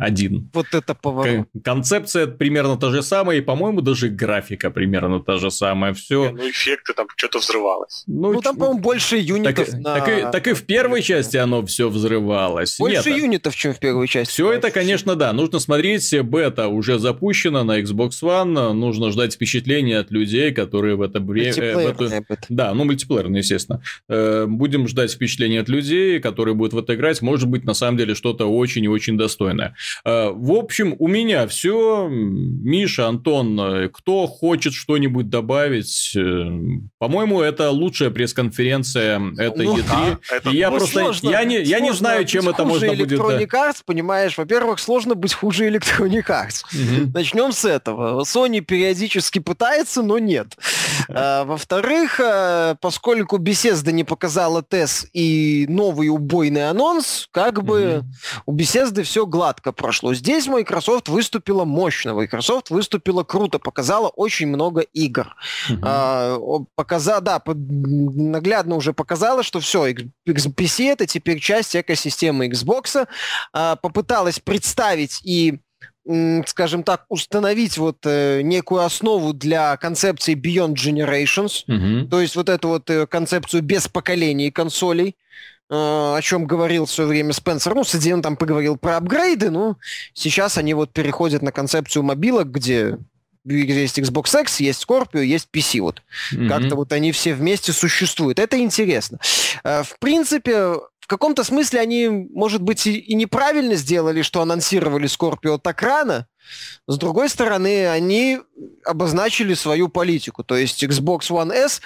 1. 0.00 0.36
Э, 0.36 0.40
вот 0.52 0.66
это 0.72 0.94
поворот. 0.94 1.46
Концепция 1.64 2.26
примерно 2.26 2.76
та 2.76 2.90
же 2.90 3.02
самая, 3.02 3.38
и, 3.38 3.40
по-моему, 3.40 3.80
даже 3.80 4.08
графика 4.08 4.70
примерно 4.70 5.20
та 5.20 5.36
же 5.38 5.50
самая. 5.50 5.92
Все. 5.92 6.30
Ну, 6.30 6.48
эффекты 6.48 6.92
там 6.94 7.06
что-то 7.16 7.38
взрывалось. 7.38 8.04
Ну, 8.06 8.32
ну 8.32 8.40
там, 8.40 8.56
по-моему, 8.56 8.80
больше 8.80 9.16
юнитов 9.16 9.70
так, 9.70 9.80
на... 9.80 9.94
так, 9.94 10.08
и, 10.08 10.22
так 10.32 10.46
и 10.46 10.52
в 10.52 10.64
первой 10.64 11.02
части 11.02 11.36
оно 11.36 11.64
все 11.66 11.88
взрывалось. 11.88 12.78
Больше 12.78 13.10
Нет, 13.10 13.18
юнитов, 13.18 13.56
чем 13.56 13.74
в 13.74 13.78
первой 13.78 13.95
части. 14.04 14.32
Все 14.32 14.52
это, 14.52 14.70
конечно, 14.70 15.16
да. 15.16 15.32
Нужно 15.32 15.58
смотреть. 15.58 16.14
Бета 16.22 16.68
уже 16.68 16.98
запущена 16.98 17.64
на 17.64 17.80
Xbox 17.80 18.10
One. 18.22 18.72
Нужно 18.72 19.10
ждать 19.10 19.34
впечатления 19.34 19.98
от 19.98 20.10
людей, 20.10 20.52
которые 20.52 20.96
в 20.96 21.02
это 21.02 21.20
время... 21.20 21.52
Э, 21.56 21.90
эту... 21.90 22.10
Да, 22.48 22.74
ну, 22.74 22.84
мультиплеерно, 22.84 23.38
естественно. 23.38 23.82
Э, 24.08 24.46
будем 24.46 24.88
ждать 24.88 25.12
впечатления 25.12 25.60
от 25.60 25.68
людей, 25.68 26.20
которые 26.20 26.54
будут 26.54 26.74
в 26.74 26.78
это 26.78 26.94
играть. 26.94 27.22
Может 27.22 27.48
быть, 27.48 27.64
на 27.64 27.74
самом 27.74 27.96
деле, 27.98 28.14
что-то 28.14 28.46
очень 28.46 28.84
и 28.84 28.88
очень 28.88 29.16
достойное. 29.16 29.74
Э, 30.04 30.30
в 30.30 30.52
общем, 30.52 30.94
у 30.98 31.08
меня 31.08 31.46
все. 31.46 32.08
Миша, 32.10 33.06
Антон, 33.06 33.90
кто 33.92 34.26
хочет 34.26 34.74
что-нибудь 34.74 35.28
добавить? 35.28 36.16
По-моему, 36.98 37.40
это 37.40 37.70
лучшая 37.70 38.10
пресс-конференция 38.10 39.20
этой 39.38 39.66
ну, 39.66 39.76
E3. 39.78 39.84
Да, 39.88 40.18
это... 40.36 40.50
И 40.50 40.56
я 40.56 40.70
ну, 40.70 40.78
просто... 40.78 41.00
Сложно, 41.00 41.30
я 41.30 41.44
не, 41.44 41.62
я 41.62 41.80
не 41.80 41.92
знаю, 41.92 42.24
чем 42.24 42.48
это 42.48 42.64
можно 42.64 42.94
будет... 42.94 43.12
Electronic 43.12 43.48
Arts, 43.50 43.82
понимаешь? 43.86 44.36
Во-первых, 44.36 44.80
сложно 44.80 45.14
быть 45.14 45.32
хуже 45.32 45.68
Electronic 45.68 46.26
Arts. 46.26 46.64
Угу. 46.72 47.12
Начнем 47.14 47.52
с 47.52 47.64
этого. 47.64 48.22
Sony 48.24 48.60
периодически 48.60 49.38
пытается, 49.38 50.02
но 50.02 50.18
нет. 50.18 50.56
А, 51.08 51.44
во-вторых, 51.44 52.20
а, 52.22 52.74
поскольку 52.80 53.38
Bethesda 53.38 53.92
не 53.92 54.04
показала 54.04 54.62
тест 54.62 55.08
и 55.12 55.66
новый 55.68 56.08
убойный 56.08 56.68
анонс, 56.68 57.28
как 57.30 57.62
бы 57.62 58.02
у 58.44 58.54
Bethesda 58.54 59.02
все 59.02 59.26
гладко 59.26 59.72
прошло. 59.72 60.14
Здесь 60.14 60.46
Microsoft 60.46 61.08
выступила 61.08 61.64
мощно, 61.64 62.14
Microsoft 62.14 62.70
выступила 62.70 63.22
круто, 63.22 63.58
показала 63.58 64.08
очень 64.08 64.48
много 64.48 64.80
игр. 64.80 65.34
Угу. 65.70 65.80
А, 65.82 66.38
показа, 66.74 67.20
да, 67.20 67.40
наглядно 67.46 68.74
уже 68.74 68.92
показала, 68.92 69.42
что 69.42 69.60
все, 69.60 69.86
PC 70.26 70.90
это 70.90 71.06
теперь 71.06 71.40
часть 71.40 71.76
экосистемы 71.76 72.48
Xbox. 72.48 73.06
А, 73.52 73.75
попыталась 73.76 74.40
представить 74.40 75.20
и 75.24 75.60
скажем 76.46 76.82
так, 76.82 77.04
установить 77.08 77.78
вот 77.78 77.98
э, 78.04 78.42
некую 78.42 78.82
основу 78.82 79.32
для 79.32 79.76
концепции 79.76 80.36
Beyond 80.36 80.74
Generations, 80.74 81.64
mm-hmm. 81.68 82.08
то 82.08 82.20
есть 82.20 82.36
вот 82.36 82.48
эту 82.48 82.68
вот 82.68 82.88
э, 82.90 83.06
концепцию 83.06 83.62
без 83.62 83.88
поколений 83.88 84.52
консолей, 84.52 85.16
э, 85.68 85.74
о 85.74 86.20
чем 86.22 86.46
говорил 86.46 86.86
в 86.86 86.90
свое 86.90 87.08
время 87.08 87.32
Спенсер. 87.32 87.74
Ну, 87.74 87.82
кстати, 87.82 88.12
он 88.12 88.22
там 88.22 88.36
поговорил 88.36 88.76
про 88.76 88.98
апгрейды, 88.98 89.50
но 89.50 89.76
сейчас 90.12 90.58
они 90.58 90.74
вот 90.74 90.92
переходят 90.92 91.42
на 91.42 91.50
концепцию 91.50 92.04
мобилок, 92.04 92.52
где 92.52 92.98
есть 93.44 93.98
Xbox 93.98 94.40
X, 94.42 94.60
есть 94.60 94.84
Scorpio, 94.84 95.24
есть 95.24 95.48
PC. 95.52 95.80
Вот. 95.80 96.02
Mm-hmm. 96.32 96.48
Как-то 96.48 96.76
вот 96.76 96.92
они 96.92 97.10
все 97.10 97.34
вместе 97.34 97.72
существуют. 97.72 98.38
Это 98.38 98.58
интересно. 98.58 99.18
В 99.62 99.98
принципе, 99.98 100.74
в 101.06 101.08
каком-то 101.08 101.44
смысле 101.44 101.78
они, 101.78 102.08
может 102.08 102.62
быть, 102.62 102.84
и, 102.84 102.98
и 102.98 103.14
неправильно 103.14 103.76
сделали, 103.76 104.22
что 104.22 104.42
анонсировали 104.42 105.06
Scorpio 105.06 105.56
так 105.56 105.80
рано. 105.80 106.26
С 106.88 106.98
другой 106.98 107.28
стороны, 107.28 107.88
они 107.88 108.40
обозначили 108.84 109.54
свою 109.54 109.86
политику. 109.86 110.42
То 110.42 110.56
есть 110.56 110.82
Xbox 110.82 111.30
One 111.30 111.52
S, 111.52 111.80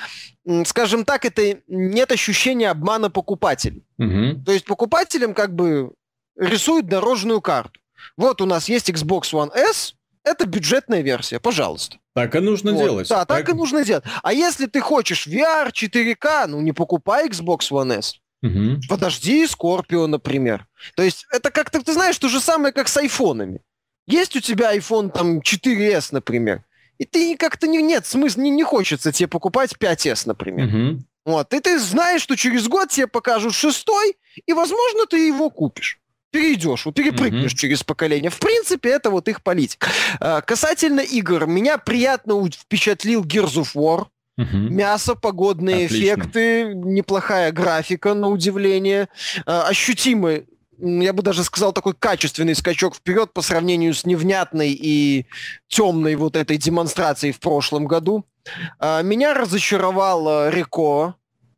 скажем 0.66 1.04
так, 1.04 1.26
это 1.26 1.60
нет 1.68 2.10
ощущения 2.12 2.70
обмана 2.70 3.10
покупателей. 3.10 3.84
Угу. 3.98 4.42
То 4.46 4.52
есть 4.52 4.64
покупателям 4.64 5.34
как 5.34 5.54
бы 5.54 5.92
рисуют 6.38 6.86
дорожную 6.86 7.42
карту. 7.42 7.78
Вот 8.16 8.40
у 8.40 8.46
нас 8.46 8.70
есть 8.70 8.88
Xbox 8.88 9.34
One 9.34 9.54
S, 9.54 9.96
это 10.24 10.46
бюджетная 10.46 11.02
версия, 11.02 11.40
пожалуйста. 11.40 11.98
Так 12.14 12.34
и 12.34 12.40
нужно 12.40 12.72
вот. 12.72 12.82
делать. 12.82 13.08
Да, 13.10 13.26
так... 13.26 13.40
так 13.40 13.50
и 13.50 13.52
нужно 13.52 13.84
делать. 13.84 14.04
А 14.22 14.32
если 14.32 14.64
ты 14.64 14.80
хочешь 14.80 15.26
VR, 15.26 15.70
4К, 15.72 16.46
ну 16.46 16.62
не 16.62 16.72
покупай 16.72 17.28
Xbox 17.28 17.70
One 17.70 17.98
S. 17.98 18.14
Угу. 18.42 18.80
Подожди 18.88 19.44
Scorpio, 19.44 20.06
например. 20.06 20.66
То 20.96 21.02
есть 21.02 21.26
это 21.32 21.50
как-то, 21.50 21.82
ты 21.82 21.92
знаешь, 21.92 22.18
то 22.18 22.28
же 22.28 22.40
самое, 22.40 22.72
как 22.72 22.88
с 22.88 22.96
айфонами. 22.96 23.60
Есть 24.06 24.34
у 24.36 24.40
тебя 24.40 24.74
iPhone 24.74 25.10
там 25.10 25.40
4S, 25.40 26.08
например, 26.12 26.64
и 26.98 27.04
ты 27.04 27.36
как-то 27.36 27.66
не, 27.66 27.82
нет 27.82 28.06
смысла, 28.06 28.42
не, 28.42 28.50
не 28.50 28.64
хочется 28.64 29.12
тебе 29.12 29.28
покупать 29.28 29.74
5S, 29.78 30.22
например. 30.26 30.66
Угу. 30.66 31.04
Вот, 31.26 31.54
и 31.54 31.60
ты 31.60 31.78
знаешь, 31.78 32.22
что 32.22 32.36
через 32.36 32.66
год 32.66 32.88
тебе 32.90 33.06
покажут 33.06 33.54
шестой, 33.54 34.16
и, 34.46 34.52
возможно, 34.52 35.06
ты 35.06 35.26
его 35.26 35.50
купишь 35.50 36.00
перейдешь, 36.30 36.86
перепрыгнешь 36.94 37.52
mm-hmm. 37.52 37.56
через 37.56 37.82
поколение. 37.82 38.30
В 38.30 38.38
принципе, 38.38 38.90
это 38.90 39.10
вот 39.10 39.28
их 39.28 39.42
политика. 39.42 39.88
А, 40.20 40.40
касательно 40.40 41.00
игр, 41.00 41.46
меня 41.46 41.78
приятно 41.78 42.48
впечатлил 42.48 43.24
Gears 43.24 43.54
of 43.54 43.74
War. 43.74 44.06
Угу. 44.38 44.46
Мясо, 44.56 45.14
погодные 45.14 45.86
Отлично. 45.86 45.96
эффекты, 45.96 46.72
неплохая 46.74 47.52
графика, 47.52 48.14
на 48.14 48.28
удивление, 48.28 49.08
а, 49.46 49.68
ощутимый 49.68 50.46
я 50.82 51.12
бы 51.12 51.22
даже 51.22 51.44
сказал, 51.44 51.74
такой 51.74 51.92
качественный 51.92 52.54
скачок 52.54 52.94
вперед 52.94 53.34
по 53.34 53.42
сравнению 53.42 53.92
с 53.92 54.06
невнятной 54.06 54.72
и 54.72 55.26
темной 55.68 56.16
вот 56.16 56.36
этой 56.36 56.56
демонстрацией 56.56 57.34
в 57.34 57.40
прошлом 57.40 57.86
году. 57.86 58.24
А, 58.78 59.02
меня 59.02 59.34
разочаровал 59.34 60.48
Реко, 60.48 61.16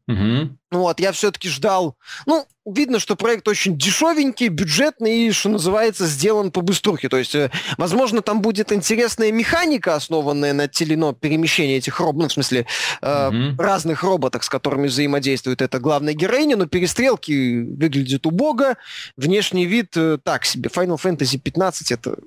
Угу. 0.09 0.57
Вот, 0.73 1.01
я 1.01 1.13
все-таки 1.13 1.49
ждал... 1.49 1.97
Ну, 2.27 2.47
видно, 2.65 2.99
что 2.99 3.15
проект 3.15 3.47
очень 3.47 3.77
дешевенький, 3.77 4.49
бюджетный 4.49 5.27
и, 5.27 5.33
что 5.33 5.49
называется, 5.49 6.07
сделан 6.07 6.51
по 6.51 6.61
быструхе. 6.61 7.09
То 7.09 7.19
есть, 7.19 7.35
э, 7.35 7.51
возможно, 7.79 8.21
там 8.21 8.41
будет 8.41 8.73
интересная 8.73 9.31
механика, 9.31 9.95
основанная 9.95 10.53
на 10.53 10.69
телено 10.69 11.13
перемещения 11.13 11.77
этих 11.77 12.01
роботов, 12.01 12.23
ну, 12.23 12.29
в 12.29 12.33
смысле, 12.33 12.67
э, 13.01 13.29
угу. 13.29 13.63
разных 13.63 14.03
роботов, 14.03 14.45
с 14.45 14.49
которыми 14.49 14.89
взаимодействует 14.89 15.63
эта 15.63 15.79
главная 15.79 16.15
героиня, 16.15 16.57
но 16.57 16.67
перестрелки 16.67 17.63
выглядят 17.63 18.27
убого, 18.27 18.77
внешний 19.17 19.67
вид 19.67 19.97
э, 19.97 20.19
так 20.23 20.45
себе. 20.45 20.69
Final 20.69 21.01
Fantasy 21.01 21.39
15 21.39 21.93
это, 21.93 22.19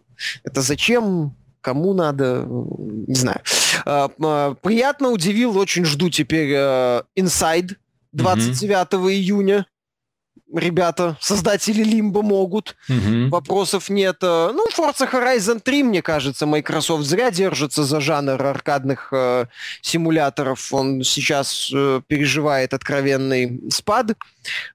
это 0.44 0.62
зачем? 0.62 1.36
Кому 1.66 1.96
надо, 1.96 2.46
не 3.08 3.16
знаю. 3.16 3.42
А, 3.86 4.12
а, 4.24 4.54
приятно 4.62 5.10
удивил, 5.10 5.58
очень 5.58 5.84
жду 5.84 6.12
теперь 6.12 6.52
э, 6.54 7.02
Inside 7.18 7.76
29 8.12 8.88
mm-hmm. 8.88 9.12
июня 9.12 9.66
ребята, 10.54 11.18
создатели 11.20 11.84
Лимба 11.84 12.22
могут. 12.22 12.76
Угу. 12.90 13.30
Вопросов 13.30 13.90
нет. 13.90 14.18
Э, 14.22 14.52
ну, 14.54 14.68
Forza 14.70 15.10
Horizon 15.12 15.60
3, 15.60 15.84
мне 15.84 16.02
кажется, 16.02 16.46
Microsoft 16.46 17.06
зря 17.06 17.32
держится 17.32 17.84
за 17.84 18.00
жанр 18.00 18.42
аркадных 18.42 19.10
э, 19.12 19.46
симуляторов. 19.82 20.74
Он 20.74 21.04
сейчас 21.04 21.70
э, 21.74 22.02
переживает 22.08 22.74
откровенный 22.74 23.62
спад. 23.72 24.12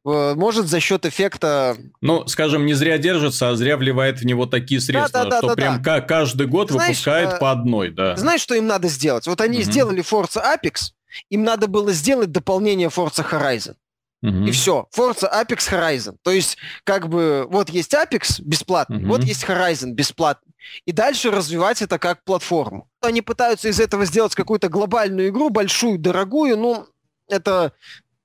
Э, 0.04 0.35
может, 0.35 0.66
за 0.66 0.80
счет 0.80 1.06
эффекта... 1.06 1.76
Ну, 2.00 2.26
скажем, 2.26 2.66
не 2.66 2.74
зря 2.74 2.98
держится, 2.98 3.50
а 3.50 3.56
зря 3.56 3.76
вливает 3.76 4.20
в 4.20 4.26
него 4.26 4.46
такие 4.46 4.80
средства, 4.80 5.24
да, 5.24 5.24
да, 5.24 5.30
да, 5.30 5.38
что 5.38 5.48
да, 5.48 5.54
прям 5.54 5.83
да. 5.83 6.00
каждый 6.00 6.46
год 6.46 6.70
знаешь, 6.70 6.88
выпускает 6.88 7.35
э, 7.35 7.38
по 7.38 7.50
одной. 7.50 7.90
Да. 7.90 8.16
Знаешь, 8.16 8.40
что 8.40 8.54
им 8.54 8.66
надо 8.66 8.88
сделать? 8.88 9.26
Вот 9.26 9.40
они 9.40 9.59
угу. 9.59 9.64
сделали 9.64 10.02
Forza 10.02 10.42
Apex, 10.42 10.92
им 11.28 11.44
надо 11.44 11.66
было 11.66 11.92
сделать 11.92 12.33
дополнение 12.33 12.88
Forza 12.88 13.24
Horizon. 13.28 13.74
Угу. 14.22 14.44
И 14.44 14.50
все. 14.50 14.87
Forza 14.96 15.30
Apex 15.33 15.70
Horizon. 15.70 16.16
То 16.22 16.30
есть, 16.30 16.59
как 16.85 17.09
бы, 17.09 17.46
вот 17.50 17.70
есть 17.70 17.94
Apex 17.94 18.40
бесплатный, 18.42 18.98
угу. 18.98 19.09
вот 19.09 19.24
есть 19.24 19.44
Horizon 19.44 19.92
бесплатный. 19.92 20.52
И 20.85 20.92
дальше 20.92 21.30
развивать 21.30 21.80
это 21.83 21.98
как 21.98 22.22
платформу. 22.24 22.88
Они 23.00 23.22
пытаются 23.22 23.68
из 23.68 23.80
этого 23.80 24.04
сделать 24.04 24.35
какую-то 24.35 24.68
глобальную 24.68 25.28
игру, 25.28 25.48
большую, 25.48 25.98
дорогую, 25.98 26.59
ну, 26.59 26.87
это 27.28 27.72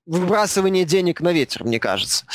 выбрасывание 0.05 0.86
денег 0.86 1.21
на 1.21 1.31
ветер, 1.31 1.63
мне 1.63 1.79
кажется. 1.79 2.25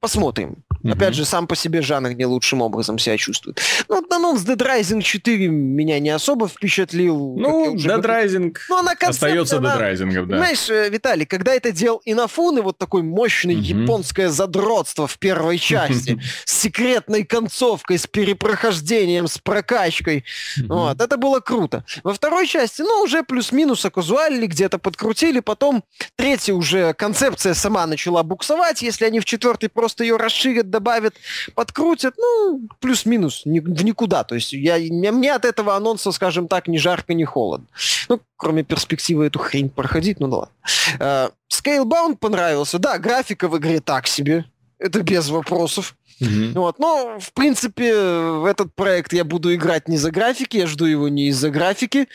Посмотрим. 0.00 0.62
Mm-hmm. 0.84 0.92
Опять 0.92 1.14
же, 1.14 1.24
сам 1.24 1.48
по 1.48 1.56
себе 1.56 1.82
жанр 1.82 2.12
не 2.12 2.24
лучшим 2.24 2.62
образом 2.62 3.00
себя 3.00 3.16
чувствует. 3.16 3.60
Ну, 3.88 3.96
вот 3.96 4.12
анонс 4.12 4.44
Dead 4.44 4.56
Rising 4.56 5.02
4 5.02 5.48
меня 5.48 5.98
не 5.98 6.10
особо 6.10 6.46
впечатлил. 6.46 7.34
Ну, 7.36 7.74
Dead 7.74 8.00
Rising 8.00 8.56
ну, 8.68 8.78
она 8.78 8.92
остается 9.00 9.56
она, 9.56 9.76
Dead 9.76 9.92
Rising, 9.92 10.12
да. 10.12 10.34
Понимаешь, 10.34 10.70
э, 10.70 10.88
Виталий, 10.88 11.26
когда 11.26 11.52
это 11.52 11.72
делал 11.72 12.00
Инафун, 12.04 12.58
и 12.58 12.60
вот 12.60 12.78
такой 12.78 13.02
мощный 13.02 13.56
mm-hmm. 13.56 13.82
японское 13.82 14.28
задротство 14.28 15.08
в 15.08 15.18
первой 15.18 15.58
части, 15.58 16.20
с 16.44 16.52
секретной 16.52 17.24
концовкой, 17.24 17.98
с 17.98 18.06
перепрохождением, 18.06 19.26
с 19.26 19.38
прокачкой, 19.38 20.24
вот, 20.68 21.00
это 21.00 21.16
было 21.16 21.40
круто. 21.40 21.84
Во 22.04 22.14
второй 22.14 22.46
части, 22.46 22.82
ну, 22.82 23.02
уже 23.02 23.24
плюс-минус 23.24 23.84
оказуалили, 23.84 24.46
где-то 24.46 24.78
подкрутили, 24.78 25.40
потом 25.40 25.82
третья 26.14 26.54
уже 26.54 26.94
концепция 26.94 27.54
сама 27.54 27.84
начала 27.86 28.22
буксовать, 28.22 28.82
если 28.82 29.04
они 29.04 29.18
в 29.18 29.24
четвертой 29.24 29.68
просто 29.68 29.87
просто 29.88 30.04
ее 30.04 30.16
расширят, 30.16 30.68
добавят, 30.68 31.14
подкрутят, 31.54 32.14
ну, 32.18 32.68
плюс-минус, 32.78 33.42
ни, 33.46 33.58
в 33.58 33.84
никуда. 33.84 34.22
То 34.22 34.34
есть 34.34 34.52
я, 34.52 34.76
мне 34.76 35.34
от 35.34 35.46
этого 35.46 35.74
анонса, 35.76 36.12
скажем 36.12 36.46
так, 36.46 36.68
ни 36.68 36.76
жарко, 36.76 37.14
ни 37.14 37.24
холодно. 37.24 37.66
Ну, 38.10 38.20
кроме 38.36 38.64
перспективы 38.64 39.24
эту 39.26 39.38
хрень 39.38 39.70
проходить, 39.70 40.20
ну 40.20 40.28
да 40.28 40.36
ладно. 40.36 40.52
Uh, 40.98 41.32
Scalebound 41.50 42.18
понравился. 42.18 42.78
Да, 42.78 42.98
графика 42.98 43.48
в 43.48 43.56
игре 43.56 43.80
так 43.80 44.06
себе. 44.06 44.44
Это 44.78 45.02
без 45.02 45.30
вопросов. 45.30 45.96
Mm-hmm. 46.20 46.52
Вот. 46.54 46.78
Но, 46.78 47.18
в 47.18 47.32
принципе, 47.32 47.94
в 47.94 48.44
этот 48.44 48.74
проект 48.74 49.14
я 49.14 49.24
буду 49.24 49.54
играть 49.54 49.88
не 49.88 49.96
за 49.96 50.10
графики, 50.10 50.58
я 50.58 50.66
жду 50.66 50.84
его 50.84 51.08
не 51.08 51.28
из-за 51.28 51.48
графики, 51.48 52.08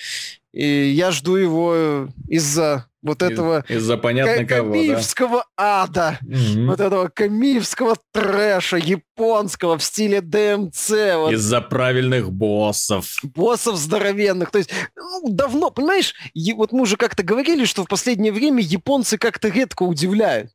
и 0.54 0.66
я 0.66 1.12
жду 1.12 1.36
его 1.36 2.08
из-за 2.28 2.86
вот 3.02 3.22
Из, 3.22 3.32
этого 3.32 3.66
из-за 3.68 3.98
понятно 3.98 4.46
камиевского 4.46 5.46
да? 5.58 5.84
ада, 5.84 6.20
mm-hmm. 6.24 6.68
вот 6.68 6.80
этого 6.80 7.10
камиевского 7.10 7.98
трэша 8.14 8.78
японского 8.78 9.78
в 9.78 9.84
стиле 9.84 10.22
ДМЦ. 10.22 10.90
Вот. 11.16 11.34
Из-за 11.34 11.60
правильных 11.60 12.32
боссов. 12.32 13.20
Боссов 13.24 13.76
здоровенных. 13.76 14.52
То 14.52 14.60
есть 14.60 14.72
ну, 14.96 15.34
давно, 15.34 15.70
понимаешь, 15.70 16.14
вот 16.56 16.72
мы 16.72 16.82
уже 16.84 16.96
как-то 16.96 17.24
говорили, 17.24 17.66
что 17.66 17.84
в 17.84 17.88
последнее 17.88 18.32
время 18.32 18.62
японцы 18.62 19.18
как-то 19.18 19.50
редко 19.50 19.84
удивляют. 19.84 20.52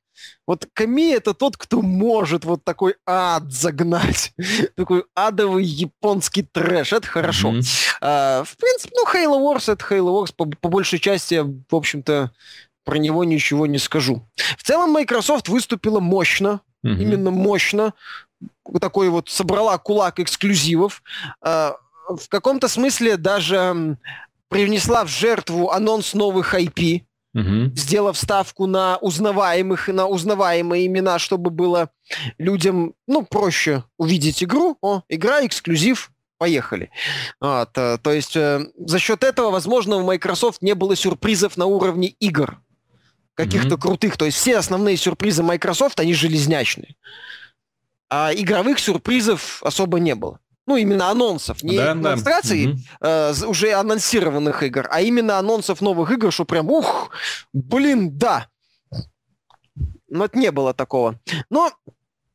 Вот 0.46 0.66
Ками 0.72 1.12
это 1.12 1.34
тот, 1.34 1.56
кто 1.56 1.82
может 1.82 2.44
вот 2.44 2.64
такой 2.64 2.96
ад 3.06 3.52
загнать. 3.52 4.32
такой 4.76 5.04
адовый 5.14 5.64
японский 5.64 6.42
трэш. 6.42 6.92
Это 6.92 7.06
хорошо. 7.06 7.52
Mm-hmm. 7.52 7.96
А, 8.00 8.44
в 8.44 8.56
принципе, 8.56 8.94
ну, 8.96 9.04
Halo 9.12 9.40
Wars 9.40 9.70
это 9.72 9.84
Halo 9.84 10.22
Wars. 10.22 10.32
По, 10.34 10.46
по 10.46 10.68
большей 10.68 10.98
части 10.98 11.34
я, 11.34 11.44
в 11.44 11.74
общем-то, 11.74 12.32
про 12.84 12.98
него 12.98 13.24
ничего 13.24 13.66
не 13.66 13.78
скажу. 13.78 14.26
В 14.56 14.62
целом, 14.62 14.90
Microsoft 14.90 15.48
выступила 15.48 16.00
мощно. 16.00 16.60
Mm-hmm. 16.84 17.02
Именно 17.02 17.30
мощно. 17.30 17.94
Такой 18.80 19.08
вот 19.08 19.28
собрала 19.28 19.76
кулак 19.78 20.20
эксклюзивов. 20.20 21.02
А, 21.42 21.76
в 22.08 22.28
каком-то 22.28 22.68
смысле 22.68 23.16
даже 23.16 23.96
привнесла 24.48 25.04
в 25.04 25.08
жертву 25.08 25.70
анонс 25.70 26.14
новых 26.14 26.54
IP 26.54 27.02
угу. 27.34 27.74
сделав 27.74 28.16
ставку 28.16 28.66
на 28.66 28.96
узнаваемых, 28.98 29.88
на 29.88 30.06
узнаваемые 30.06 30.86
имена, 30.86 31.18
чтобы 31.18 31.50
было 31.50 31.90
людям, 32.38 32.94
ну, 33.06 33.24
проще 33.24 33.84
увидеть 33.96 34.42
игру. 34.42 34.76
О, 34.82 35.02
игра, 35.08 35.44
эксклюзив, 35.44 36.10
поехали. 36.38 36.90
Вот, 37.40 37.70
э, 37.76 37.98
то 37.98 38.12
есть 38.12 38.36
э, 38.36 38.66
за 38.78 38.98
счет 38.98 39.24
этого, 39.24 39.50
возможно, 39.50 39.96
у 39.96 40.04
Microsoft 40.04 40.62
не 40.62 40.74
было 40.74 40.96
сюрпризов 40.96 41.56
на 41.56 41.66
уровне 41.66 42.08
игр 42.20 42.60
каких-то 43.34 43.76
mm-hmm. 43.76 43.80
крутых. 43.80 44.16
То 44.16 44.24
есть 44.24 44.38
все 44.38 44.56
основные 44.56 44.96
сюрпризы 44.96 45.42
Microsoft, 45.42 46.00
они 46.00 46.14
железнячные. 46.14 46.96
А 48.10 48.32
игровых 48.34 48.78
сюрпризов 48.78 49.62
особо 49.62 50.00
не 50.00 50.14
было 50.14 50.40
ну, 50.68 50.76
именно 50.76 51.08
анонсов, 51.08 51.62
не 51.62 51.78
да, 51.78 51.94
демонстраций 51.94 52.76
да. 53.00 53.30
э, 53.30 53.46
уже 53.46 53.72
анонсированных 53.72 54.62
игр, 54.62 54.86
а 54.90 55.00
именно 55.00 55.38
анонсов 55.38 55.80
новых 55.80 56.10
игр, 56.10 56.30
что 56.30 56.44
прям, 56.44 56.70
ух, 56.70 57.10
блин, 57.54 58.18
да. 58.18 58.48
Но 60.10 60.26
это 60.26 60.38
не 60.38 60.52
было 60.52 60.74
такого. 60.74 61.18
Но 61.48 61.72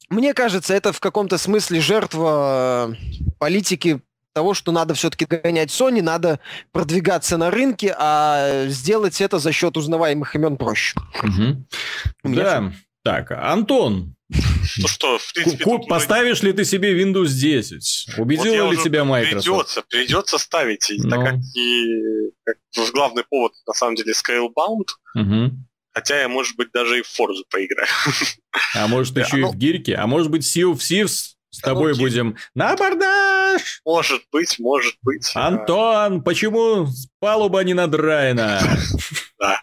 мне 0.09 0.33
кажется, 0.33 0.73
это 0.73 0.91
в 0.93 0.99
каком-то 0.99 1.37
смысле 1.37 1.79
жертва 1.79 2.95
политики 3.37 4.01
того, 4.33 4.55
что 4.55 4.71
надо 4.71 4.95
все-таки 4.95 5.25
гонять 5.25 5.69
Sony, 5.69 6.01
надо 6.01 6.39
продвигаться 6.71 7.37
на 7.37 7.51
рынке, 7.51 7.95
а 7.95 8.65
сделать 8.67 9.21
это 9.21 9.37
за 9.37 9.51
счет 9.51 9.77
узнаваемых 9.77 10.35
имен 10.35 10.57
проще. 10.57 10.99
Угу. 11.21 12.33
Да. 12.33 12.73
Так, 13.03 13.31
Антон, 13.31 14.15
ну 14.77 14.87
что, 14.87 15.17
в 15.17 15.33
принципе... 15.33 15.65
Поставишь 15.87 16.41
ли 16.41 16.53
ты 16.53 16.65
себе 16.65 16.99
Windows 17.01 17.29
10? 17.29 18.17
Убедила 18.17 18.65
вот 18.65 18.75
ли 18.75 18.83
тебя 18.83 19.03
Microsoft? 19.03 19.45
Придется, 19.45 19.81
придется 19.83 20.37
ставить. 20.37 20.89
И, 20.89 21.01
так 21.01 21.19
ну. 21.19 21.25
как 21.25 21.35
и 21.55 21.85
как 22.43 22.57
главный 22.93 23.23
повод, 23.23 23.53
на 23.67 23.73
самом 23.73 23.95
деле, 23.95 24.13
Scalebound, 24.13 24.87
угу. 25.15 25.57
Хотя 25.93 26.21
я, 26.21 26.27
может 26.27 26.55
быть, 26.55 26.69
даже 26.73 26.99
и 26.99 27.01
в 27.03 27.07
Forza 27.07 27.43
поиграю. 27.51 27.87
А 28.75 28.87
может, 28.87 29.15
еще 29.15 29.39
и 29.39 29.43
в 29.43 29.55
Гирке? 29.55 29.93
А 29.93 30.07
может 30.07 30.31
быть, 30.31 30.41
Sea 30.41 30.63
of 30.63 30.77
Thieves 30.77 31.35
с 31.51 31.59
тобой 31.59 31.95
будем 31.95 32.35
на 32.55 32.71
абордаж? 32.71 33.81
Может 33.85 34.23
быть, 34.31 34.57
может 34.57 34.95
быть. 35.03 35.31
Антон, 35.35 36.23
почему 36.23 36.87
палуба 37.19 37.63
не 37.63 37.75
надраена? 37.75 38.59
Да, 39.39 39.61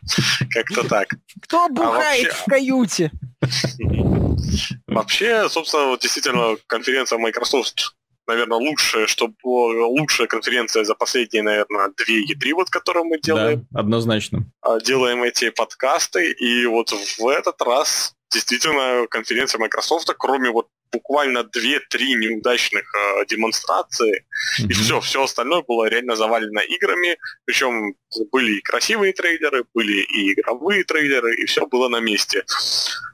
как-то 0.50 0.88
так. 0.88 1.09
Кто 1.42 1.68
бухает 1.68 2.33
в 2.33 2.44
каюте? 2.44 3.11
Вообще, 4.87 5.48
собственно, 5.48 5.87
вот 5.87 6.00
действительно, 6.00 6.57
конференция 6.66 7.18
Microsoft 7.18 7.94
наверное, 8.26 8.59
лучшая, 8.59 9.07
что 9.09 9.29
была 9.42 9.87
лучшая 9.87 10.29
конференция 10.29 10.85
за 10.85 10.94
последние, 10.94 11.42
наверное, 11.42 11.90
две 11.96 12.24
E3, 12.24 12.55
вот, 12.55 12.70
которые 12.70 13.05
мы 13.05 13.18
делаем. 13.18 13.66
Да, 13.70 13.81
однозначно. 13.81 14.44
А, 14.62 14.79
делаем 14.79 15.24
эти 15.24 15.50
подкасты, 15.50 16.31
и 16.31 16.64
вот 16.66 16.90
в 16.90 17.26
этот 17.26 17.61
раз 17.62 18.14
действительно 18.33 19.07
конференция 19.09 19.59
Microsoft, 19.59 20.12
кроме 20.16 20.50
вот 20.50 20.68
буквально 20.92 21.40
2-3 21.40 21.79
неудачных 22.14 22.85
э, 22.94 23.26
демонстрации, 23.26 24.24
mm-hmm. 24.61 24.68
и 24.68 24.72
все, 24.72 25.00
все 25.00 25.22
остальное 25.22 25.62
было 25.62 25.87
реально 25.88 26.16
завалено 26.16 26.61
играми, 26.61 27.18
причем 27.44 27.94
были 28.33 28.59
и 28.59 28.61
красивые 28.61 29.12
трейлеры, 29.12 29.64
были 29.74 30.00
и 30.03 30.33
игровые 30.33 30.85
трейлеры, 30.85 31.35
и 31.37 31.46
все 31.46 31.66
было 31.66 31.88
на 31.88 32.00
месте. 32.00 32.44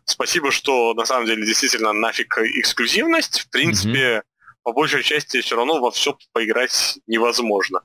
Спасибо, 0.05 0.51
что 0.51 0.95
на 0.95 1.05
самом 1.05 1.27
деле 1.27 1.45
действительно 1.45 1.93
нафиг 1.93 2.39
эксклюзивность. 2.39 3.41
В 3.41 3.51
принципе, 3.51 3.99
mm-hmm. 3.99 4.23
по 4.63 4.73
большей 4.73 5.03
части 5.03 5.41
все 5.41 5.57
равно 5.57 5.81
во 5.81 5.91
все 5.91 6.17
поиграть 6.33 6.99
невозможно. 7.07 7.83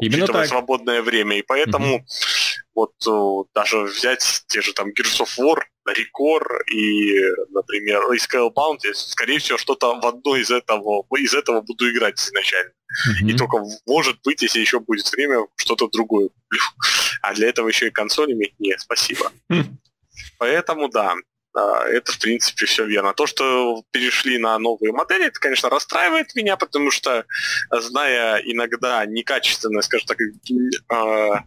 Именно 0.00 0.26
так. 0.26 0.46
свободное 0.46 1.02
время. 1.02 1.38
И 1.38 1.42
поэтому 1.42 1.98
mm-hmm. 1.98 2.62
вот 2.74 2.92
о, 3.06 3.46
даже 3.54 3.82
взять 3.82 4.42
те 4.48 4.60
же 4.60 4.72
там 4.72 4.88
Gears 4.88 5.20
of 5.20 5.38
War, 5.38 5.62
Рекор 5.92 6.62
и, 6.72 7.20
например, 7.50 8.00
и 8.12 8.16
Scalebound, 8.16 8.78
я, 8.84 8.94
скорее 8.94 9.38
всего, 9.38 9.58
что-то 9.58 9.98
в 10.00 10.06
одно 10.06 10.36
из 10.36 10.50
этого, 10.50 11.04
из 11.16 11.34
этого 11.34 11.60
буду 11.60 11.90
играть 11.90 12.18
изначально. 12.18 12.72
Mm-hmm. 12.72 13.30
И 13.30 13.36
только, 13.36 13.58
может 13.86 14.20
быть, 14.24 14.42
если 14.42 14.60
еще 14.60 14.80
будет 14.80 15.10
время, 15.12 15.46
что-то 15.56 15.88
другое 15.88 16.28
куплю. 16.28 16.60
А 17.22 17.34
для 17.34 17.48
этого 17.48 17.68
еще 17.68 17.88
и 17.88 17.90
консоль 17.90 18.32
иметь? 18.32 18.54
Нет, 18.58 18.80
спасибо. 18.80 19.30
Mm-hmm. 19.52 19.66
Поэтому, 20.38 20.88
да, 20.88 21.14
это, 21.54 22.12
в 22.12 22.18
принципе, 22.18 22.66
все 22.66 22.86
верно. 22.86 23.12
То, 23.12 23.26
что 23.26 23.84
перешли 23.90 24.38
на 24.38 24.58
новые 24.58 24.92
модели, 24.92 25.26
это, 25.26 25.38
конечно, 25.38 25.68
расстраивает 25.68 26.34
меня, 26.34 26.56
потому 26.56 26.90
что, 26.90 27.24
зная 27.70 28.38
иногда 28.38 29.04
некачественное, 29.04 29.82
скажем 29.82 30.06
так, 30.06 30.18
а, 30.88 31.44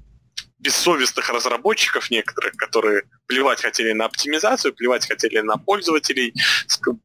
бессовестных 0.64 1.30
разработчиков 1.30 2.10
некоторых, 2.10 2.54
которые 2.54 3.04
плевать 3.28 3.62
хотели 3.62 3.92
на 3.92 4.06
оптимизацию, 4.06 4.74
плевать 4.74 5.06
хотели 5.06 5.40
на 5.40 5.58
пользователей, 5.58 6.34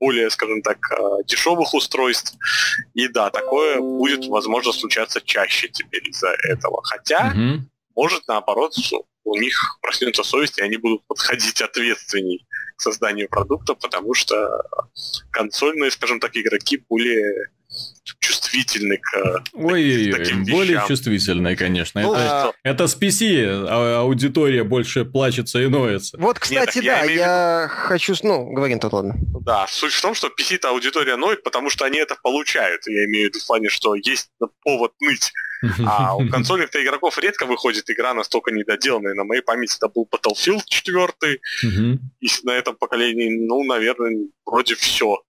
более, 0.00 0.30
скажем 0.30 0.62
так, 0.62 0.78
а, 0.92 1.22
дешевых 1.24 1.74
устройств. 1.74 2.34
И 2.94 3.08
да, 3.08 3.30
такое 3.30 3.78
будет, 3.78 4.26
возможно, 4.26 4.72
случаться 4.72 5.20
чаще 5.20 5.68
теперь 5.68 6.08
из-за 6.08 6.34
этого. 6.44 6.82
Хотя, 6.84 7.34
mm 7.34 7.60
может, 7.98 8.28
наоборот, 8.28 8.74
у 9.24 9.36
них 9.40 9.58
проснется 9.82 10.22
совесть, 10.22 10.58
и 10.58 10.62
они 10.62 10.76
будут 10.76 11.04
подходить 11.08 11.60
ответственней 11.60 12.46
к 12.76 12.80
созданию 12.80 13.28
продукта, 13.28 13.74
потому 13.74 14.14
что 14.14 14.62
консольные, 15.32 15.90
скажем 15.90 16.20
так, 16.20 16.36
игроки 16.36 16.80
более 16.88 17.48
чувствительны 18.20 18.98
к 18.98 19.44
Ой, 19.52 20.12
таким 20.12 20.42
вещам. 20.42 20.56
более 20.56 20.82
чувствительные, 20.86 21.56
конечно. 21.56 22.00
Ну, 22.00 22.14
это, 22.14 22.48
а... 22.48 22.52
это 22.62 22.86
с 22.86 22.96
PC 22.96 23.66
а 23.68 24.00
аудитория 24.00 24.64
больше 24.64 25.04
плачется 25.04 25.60
и 25.60 25.66
ноется. 25.66 26.16
Вот, 26.18 26.38
кстати, 26.38 26.78
Нет, 26.78 26.86
да, 26.86 27.04
я, 27.04 27.12
я 27.62 27.68
хочу... 27.68 28.14
Ну, 28.22 28.52
говори, 28.52 28.76
тут 28.78 28.92
ладно. 28.92 29.14
Да, 29.40 29.66
суть 29.68 29.92
в 29.92 30.02
том, 30.02 30.14
что 30.14 30.28
PC-то 30.28 30.70
аудитория 30.70 31.16
ноет, 31.16 31.42
потому 31.42 31.70
что 31.70 31.84
они 31.84 31.98
это 31.98 32.16
получают. 32.22 32.86
Я 32.86 33.04
имею 33.04 33.30
в 33.30 33.34
виду 33.34 33.44
в 33.44 33.46
плане, 33.46 33.68
что 33.68 33.94
есть 33.94 34.30
повод 34.62 34.92
ныть. 35.00 35.32
А 35.84 36.14
у 36.14 36.28
консольных-то 36.28 36.80
игроков 36.80 37.18
редко 37.18 37.44
выходит 37.44 37.90
игра 37.90 38.14
настолько 38.14 38.52
недоделанная. 38.52 39.14
На 39.14 39.24
моей 39.24 39.42
памяти 39.42 39.76
это 39.76 39.88
был 39.88 40.08
Battlefield 40.08 40.62
4, 40.66 41.40
и 42.20 42.28
на 42.44 42.52
этом 42.52 42.76
поколении, 42.76 43.44
ну, 43.44 43.64
наверное, 43.64 44.28
вроде 44.46 44.76
все. 44.76 45.20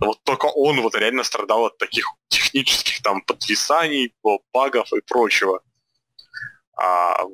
Вот 0.00 0.22
только 0.24 0.46
он 0.46 0.80
вот 0.80 0.94
реально 0.94 1.24
страдал 1.24 1.66
от 1.66 1.78
таких 1.78 2.06
технических 2.28 3.02
там 3.02 3.22
подвисаний, 3.22 4.14
багов 4.52 4.92
и 4.92 5.00
прочего. 5.00 5.60
А 6.76 7.24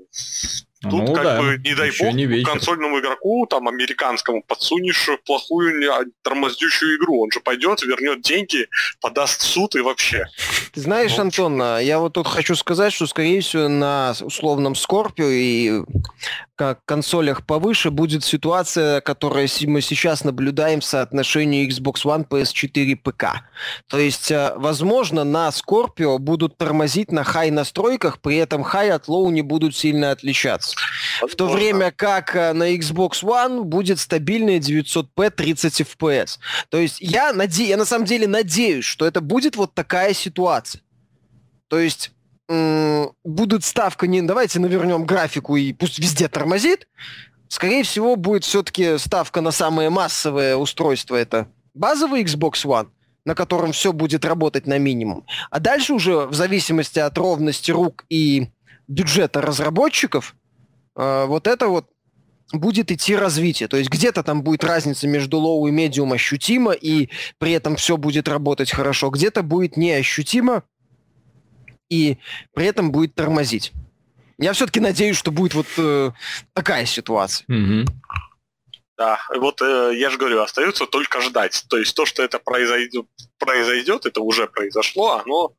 Тут 0.83 0.93
ну, 0.93 1.13
как 1.13 1.25
да. 1.25 1.41
бы, 1.41 1.61
не 1.65 1.75
дай 1.75 1.89
Еще 1.89 2.05
бог, 2.05 2.15
не 2.15 2.45
консольному 2.45 3.01
игроку, 3.01 3.47
там, 3.47 3.67
американскому, 3.67 4.43
подсунешь 4.47 5.09
плохую, 5.27 5.93
а, 5.93 6.05
тормоздющую 6.23 6.97
игру. 6.99 7.23
Он 7.23 7.33
же 7.33 7.41
пойдет, 7.41 7.83
вернет 7.83 8.21
деньги, 8.21 8.69
подаст 9.01 9.41
в 9.41 9.45
суд 9.45 9.75
и 9.75 9.81
вообще. 9.81 10.27
Ты 10.73 10.81
знаешь, 10.81 11.17
ну, 11.17 11.23
Антон, 11.23 11.61
а, 11.61 11.79
я 11.79 11.99
вот 11.99 12.13
тут 12.13 12.29
хочу 12.29 12.55
сказать, 12.55 12.93
что, 12.93 13.07
скорее 13.07 13.41
всего, 13.41 13.69
на 13.69 14.15
условном 14.21 14.77
Scorpio 14.77 15.27
и 15.29 15.83
как 16.59 16.85
консолях 16.85 17.47
повыше 17.47 17.91
будет 17.93 18.25
ситуация, 18.25 19.01
которую 19.01 19.49
мы 19.67 19.81
сейчас 19.81 20.25
наблюдаем 20.25 20.81
в 20.81 20.85
соотношении 20.85 21.69
Xbox 21.69 22.05
One, 22.05 22.27
PS4 22.27 22.83
и 22.83 22.95
ПК. 22.97 23.45
То 23.89 23.99
есть, 23.99 24.33
а, 24.33 24.55
возможно, 24.57 25.23
на 25.23 25.49
Scorpio 25.51 26.19
будут 26.19 26.57
тормозить 26.57 27.13
на 27.13 27.23
хай 27.23 27.53
настройках, 27.53 28.21
при 28.21 28.37
этом 28.37 28.65
high 28.65 28.91
от 28.91 29.07
low 29.07 29.31
не 29.31 29.43
будут 29.43 29.77
сильно 29.77 30.11
отличаться. 30.11 30.68
В 31.27 31.35
то 31.35 31.49
время 31.49 31.91
как 31.91 32.35
э, 32.37 32.53
на 32.53 32.75
Xbox 32.75 33.23
One 33.23 33.63
будет 33.63 33.99
стабильная 33.99 34.59
900p 34.59 35.31
30 35.31 35.81
FPS. 35.81 36.39
То 36.69 36.79
есть 36.79 37.01
я, 37.01 37.33
наде... 37.33 37.65
я 37.65 37.77
на 37.77 37.85
самом 37.85 38.05
деле 38.05 38.27
надеюсь, 38.27 38.85
что 38.85 39.07
это 39.07 39.21
будет 39.21 39.57
вот 39.57 39.75
такая 39.75 40.15
ситуация. 40.15 40.83
То 41.69 41.79
есть 41.79 42.13
м- 42.49 43.13
будет 43.25 43.65
ставка 43.65 44.07
не... 44.07 44.23
Давайте 44.23 44.59
навернем 44.59 45.05
графику 45.05 45.57
и 45.57 45.73
пусть 45.73 45.99
везде 45.99 46.29
тормозит. 46.29 46.89
Скорее 47.49 47.83
всего, 47.83 48.17
будет 48.17 48.45
все-таки 48.45 48.99
ставка 48.99 49.41
на 49.41 49.51
самое 49.51 49.91
массовое 49.91 50.57
устройство. 50.57 51.17
Это 51.17 51.49
базовый 51.75 52.23
Xbox 52.23 52.65
One, 52.65 52.89
на 53.25 53.35
котором 53.35 53.73
все 53.73 53.93
будет 53.93 54.25
работать 54.25 54.67
на 54.67 54.79
минимум. 54.79 55.25
А 55.51 55.59
дальше 55.59 55.95
уже 55.95 56.27
в 56.27 56.35
зависимости 56.35 56.99
от 56.99 57.17
ровности 57.17 57.71
рук 57.71 58.05
и 58.09 58.49
бюджета 58.87 59.41
разработчиков– 59.41 60.35
вот 60.99 61.47
это 61.47 61.69
вот 61.69 61.87
будет 62.53 62.91
идти 62.91 63.15
развитие. 63.15 63.69
То 63.69 63.77
есть 63.77 63.91
где-то 63.91 64.23
там 64.23 64.43
будет 64.43 64.65
разница 64.65 65.07
между 65.07 65.39
low 65.39 65.67
и 65.69 65.71
medium 65.71 66.13
ощутима, 66.13 66.73
и 66.73 67.09
при 67.39 67.53
этом 67.53 67.77
все 67.77 67.97
будет 67.97 68.29
работать 68.29 68.71
хорошо. 68.71 69.11
Где-то 69.11 69.43
будет 69.43 69.77
неощутимо, 69.77 70.63
и 71.91 72.19
при 72.55 72.67
этом 72.67 72.91
будет 72.91 73.15
тормозить. 73.15 73.73
Я 74.39 74.53
все-таки 74.53 74.81
надеюсь, 74.81 75.17
что 75.17 75.33
будет 75.33 75.55
вот 75.55 75.67
э, 75.79 76.13
такая 76.53 76.87
ситуация. 76.87 77.45
Mm-hmm. 77.49 77.87
Да, 78.97 79.19
вот 79.37 79.61
э, 79.63 79.93
я 79.97 80.11
же 80.11 80.19
говорю, 80.19 80.41
остается 80.41 80.87
только 80.87 81.21
ждать. 81.21 81.65
То 81.69 81.77
есть 81.77 81.95
то, 81.95 82.07
что 82.07 82.23
это 82.23 82.39
произойдет, 82.39 83.07
произойдет, 83.39 84.07
это 84.07 84.21
уже 84.21 84.47
произошло, 84.47 85.21
оно 85.25 85.55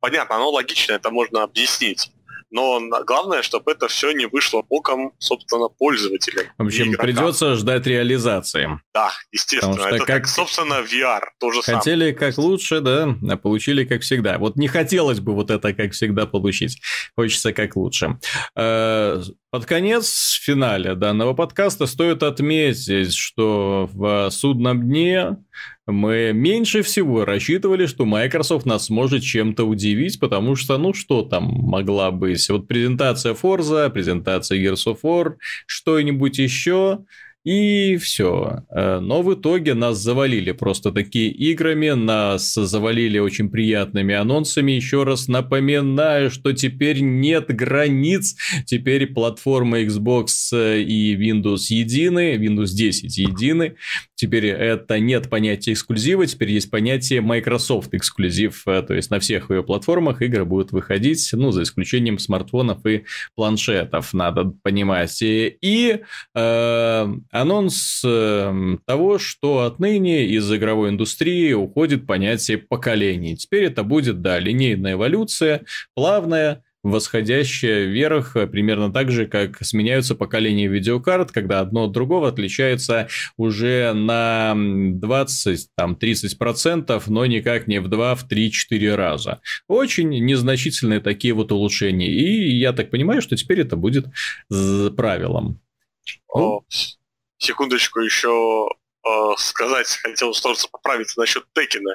понятно, 0.00 0.36
оно 0.36 0.50
логично, 0.50 0.92
это 0.92 1.10
можно 1.10 1.42
объяснить 1.42 2.10
но 2.50 2.80
главное, 3.06 3.42
чтобы 3.42 3.72
это 3.72 3.88
все 3.88 4.12
не 4.12 4.26
вышло 4.26 4.62
боком, 4.62 5.12
собственно, 5.18 5.68
пользователям. 5.68 6.46
В 6.58 6.66
общем, 6.66 6.92
придется 6.94 7.54
ждать 7.54 7.86
реализации. 7.86 8.80
Да, 8.92 9.10
естественно. 9.30 9.72
Потому 9.72 9.88
что 9.88 9.96
это 9.96 10.06
как, 10.06 10.16
как, 10.22 10.26
собственно, 10.26 10.80
VR. 10.82 11.20
То 11.38 11.52
же 11.52 11.62
Хотели 11.62 12.12
самое. 12.12 12.14
как 12.14 12.38
лучше, 12.38 12.80
да, 12.80 13.14
а 13.28 13.36
получили 13.36 13.84
как 13.84 14.02
всегда. 14.02 14.38
Вот 14.38 14.56
не 14.56 14.68
хотелось 14.68 15.20
бы 15.20 15.34
вот 15.34 15.50
это 15.50 15.72
как 15.72 15.92
всегда 15.92 16.26
получить. 16.26 16.80
Хочется 17.16 17.52
как 17.52 17.76
лучше. 17.76 18.18
Э, 18.56 19.22
под 19.50 19.66
конец, 19.66 20.38
в 20.40 20.44
финале 20.44 20.94
данного 20.94 21.34
подкаста 21.34 21.86
стоит 21.86 22.22
отметить, 22.22 23.14
что 23.14 23.88
в 23.92 24.30
судном 24.30 24.82
дне 24.82 25.36
мы 25.90 26.32
меньше 26.32 26.82
всего 26.82 27.24
рассчитывали, 27.24 27.86
что 27.86 28.04
Microsoft 28.04 28.66
нас 28.66 28.86
сможет 28.86 29.22
чем-то 29.22 29.64
удивить, 29.64 30.18
потому 30.18 30.56
что, 30.56 30.78
ну, 30.78 30.94
что 30.94 31.22
там 31.22 31.44
могла 31.44 32.10
быть? 32.10 32.48
Вот 32.48 32.68
презентация 32.68 33.34
Forza, 33.34 33.90
презентация 33.90 34.58
Gears 34.58 34.86
of 34.86 34.98
War, 35.02 35.34
что-нибудь 35.66 36.38
еще– 36.38 37.00
и 37.42 37.96
все. 37.96 38.64
Э, 38.70 38.98
но 39.00 39.22
в 39.22 39.32
итоге 39.32 39.72
нас 39.72 39.98
завалили 39.98 40.52
просто 40.52 40.92
такие 40.92 41.30
играми, 41.30 41.90
нас 41.90 42.52
завалили 42.52 43.18
очень 43.18 43.48
приятными 43.48 44.14
анонсами. 44.14 44.72
Еще 44.72 45.04
раз 45.04 45.26
напоминаю, 45.26 46.30
что 46.30 46.52
теперь 46.52 47.00
нет 47.00 47.46
границ. 47.48 48.36
Теперь 48.66 49.06
платформы 49.06 49.84
Xbox 49.84 50.26
э, 50.52 50.82
и 50.82 51.16
Windows 51.16 51.70
едины, 51.70 52.36
Windows 52.36 52.74
10 52.74 53.16
едины. 53.16 53.76
Теперь 54.20 54.48
это 54.48 54.98
нет 54.98 55.30
понятия 55.30 55.72
эксклюзива, 55.72 56.26
теперь 56.26 56.50
есть 56.50 56.70
понятие 56.70 57.22
Microsoft 57.22 57.94
эксклюзив. 57.94 58.64
Э, 58.66 58.82
то 58.82 58.92
есть 58.92 59.10
на 59.10 59.18
всех 59.18 59.50
ее 59.50 59.64
платформах 59.64 60.20
игры 60.20 60.44
будут 60.44 60.72
выходить, 60.72 61.26
ну, 61.32 61.52
за 61.52 61.62
исключением 61.62 62.18
смартфонов 62.18 62.84
и 62.84 63.06
планшетов, 63.34 64.12
надо 64.12 64.52
понимать. 64.62 65.22
И 65.22 66.00
э, 66.34 67.06
анонс 67.30 68.02
эм, 68.04 68.82
того, 68.84 69.18
что 69.18 69.60
отныне 69.60 70.26
из 70.26 70.52
игровой 70.52 70.90
индустрии 70.90 71.54
уходит 71.54 72.06
понятие 72.06 72.58
поколений. 72.58 73.38
Теперь 73.38 73.64
это 73.64 73.84
будет, 73.84 74.20
да, 74.20 74.38
линейная 74.38 74.92
эволюция, 74.92 75.62
плавная, 75.94 76.62
восходящая 76.82 77.84
вверх, 77.84 78.34
э, 78.36 78.46
примерно 78.46 78.90
так 78.92 79.10
же, 79.10 79.26
как 79.26 79.58
сменяются 79.64 80.14
поколения 80.14 80.68
видеокарт, 80.68 81.32
когда 81.32 81.60
одно 81.60 81.84
от 81.84 81.92
другого 81.92 82.28
отличается 82.28 83.08
уже 83.36 83.92
на 83.92 84.54
20-30%, 84.54 87.02
но 87.08 87.26
никак 87.26 87.66
не 87.66 87.80
в 87.80 87.88
2, 87.88 88.14
в 88.14 88.26
3-4 88.28 88.94
раза. 88.94 89.40
Очень 89.68 90.10
незначительные 90.24 91.00
такие 91.00 91.34
вот 91.34 91.52
улучшения. 91.52 92.10
И 92.10 92.56
я 92.58 92.72
так 92.72 92.90
понимаю, 92.90 93.20
что 93.22 93.36
теперь 93.36 93.60
это 93.60 93.76
будет 93.76 94.06
правилом. 94.48 95.60
О, 96.28 96.62
секундочку 97.38 98.00
еще 98.00 98.66
э, 99.06 99.10
сказать, 99.36 99.86
хотел 100.02 100.34
сразу 100.34 100.68
поправиться 100.68 101.20
насчет 101.20 101.44
Текина. 101.54 101.94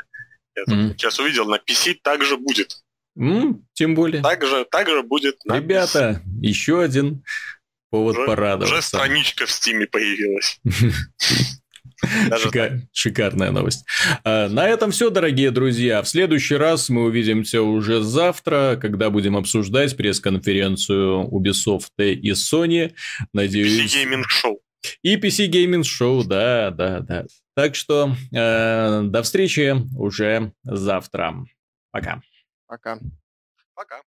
Я 0.56 0.64
mm. 0.64 0.92
сейчас 0.92 1.20
увидел, 1.20 1.46
на 1.46 1.58
PC 1.58 1.96
также 2.02 2.38
будет. 2.38 2.85
Mm, 3.18 3.62
тем 3.74 3.96
более. 3.96 4.22
Также, 4.22 4.66
также 4.66 5.04
будет 5.04 5.44
на 5.46 5.58
Ребята, 5.58 6.22
еще 6.42 6.82
один 6.82 7.24
повод 7.90 8.18
уже, 8.18 8.26
порадоваться. 8.26 8.74
Уже 8.74 8.82
страничка 8.82 9.46
в 9.46 9.52
Стиме 9.52 9.88
появилась. 9.88 10.60
Шикар... 12.42 12.82
Шикарная 12.92 13.52
новость. 13.52 13.86
А, 14.24 14.50
на 14.50 14.68
этом 14.68 14.92
все, 14.92 15.10
дорогие 15.10 15.52
друзья. 15.52 16.02
В 16.02 16.08
следующий 16.08 16.56
раз 16.56 16.90
мы 16.90 17.04
увидимся 17.04 17.62
уже 17.62 18.02
завтра, 18.02 18.78
когда 18.80 19.10
будем 19.10 19.38
обсуждать 19.38 19.96
пресс-конференцию 19.96 21.30
Ubisoft 21.32 21.92
и 21.98 22.32
Sony. 22.32 22.94
Надеюсь... 23.34 23.96
PC 23.96 24.06
Gaming 24.06 24.24
Show. 24.24 24.56
И 25.02 25.16
PC 25.16 25.50
Gaming 25.50 25.84
Show, 25.84 26.24
да, 26.26 26.72
да, 26.72 27.00
да. 27.00 27.26
Так 27.56 27.76
что 27.76 28.16
э, 28.34 29.02
до 29.04 29.24
встречи 29.24 29.76
уже 29.96 30.52
завтра. 30.64 31.46
Пока. 31.92 32.22
Пока. 32.68 33.00
Пока. 33.76 34.05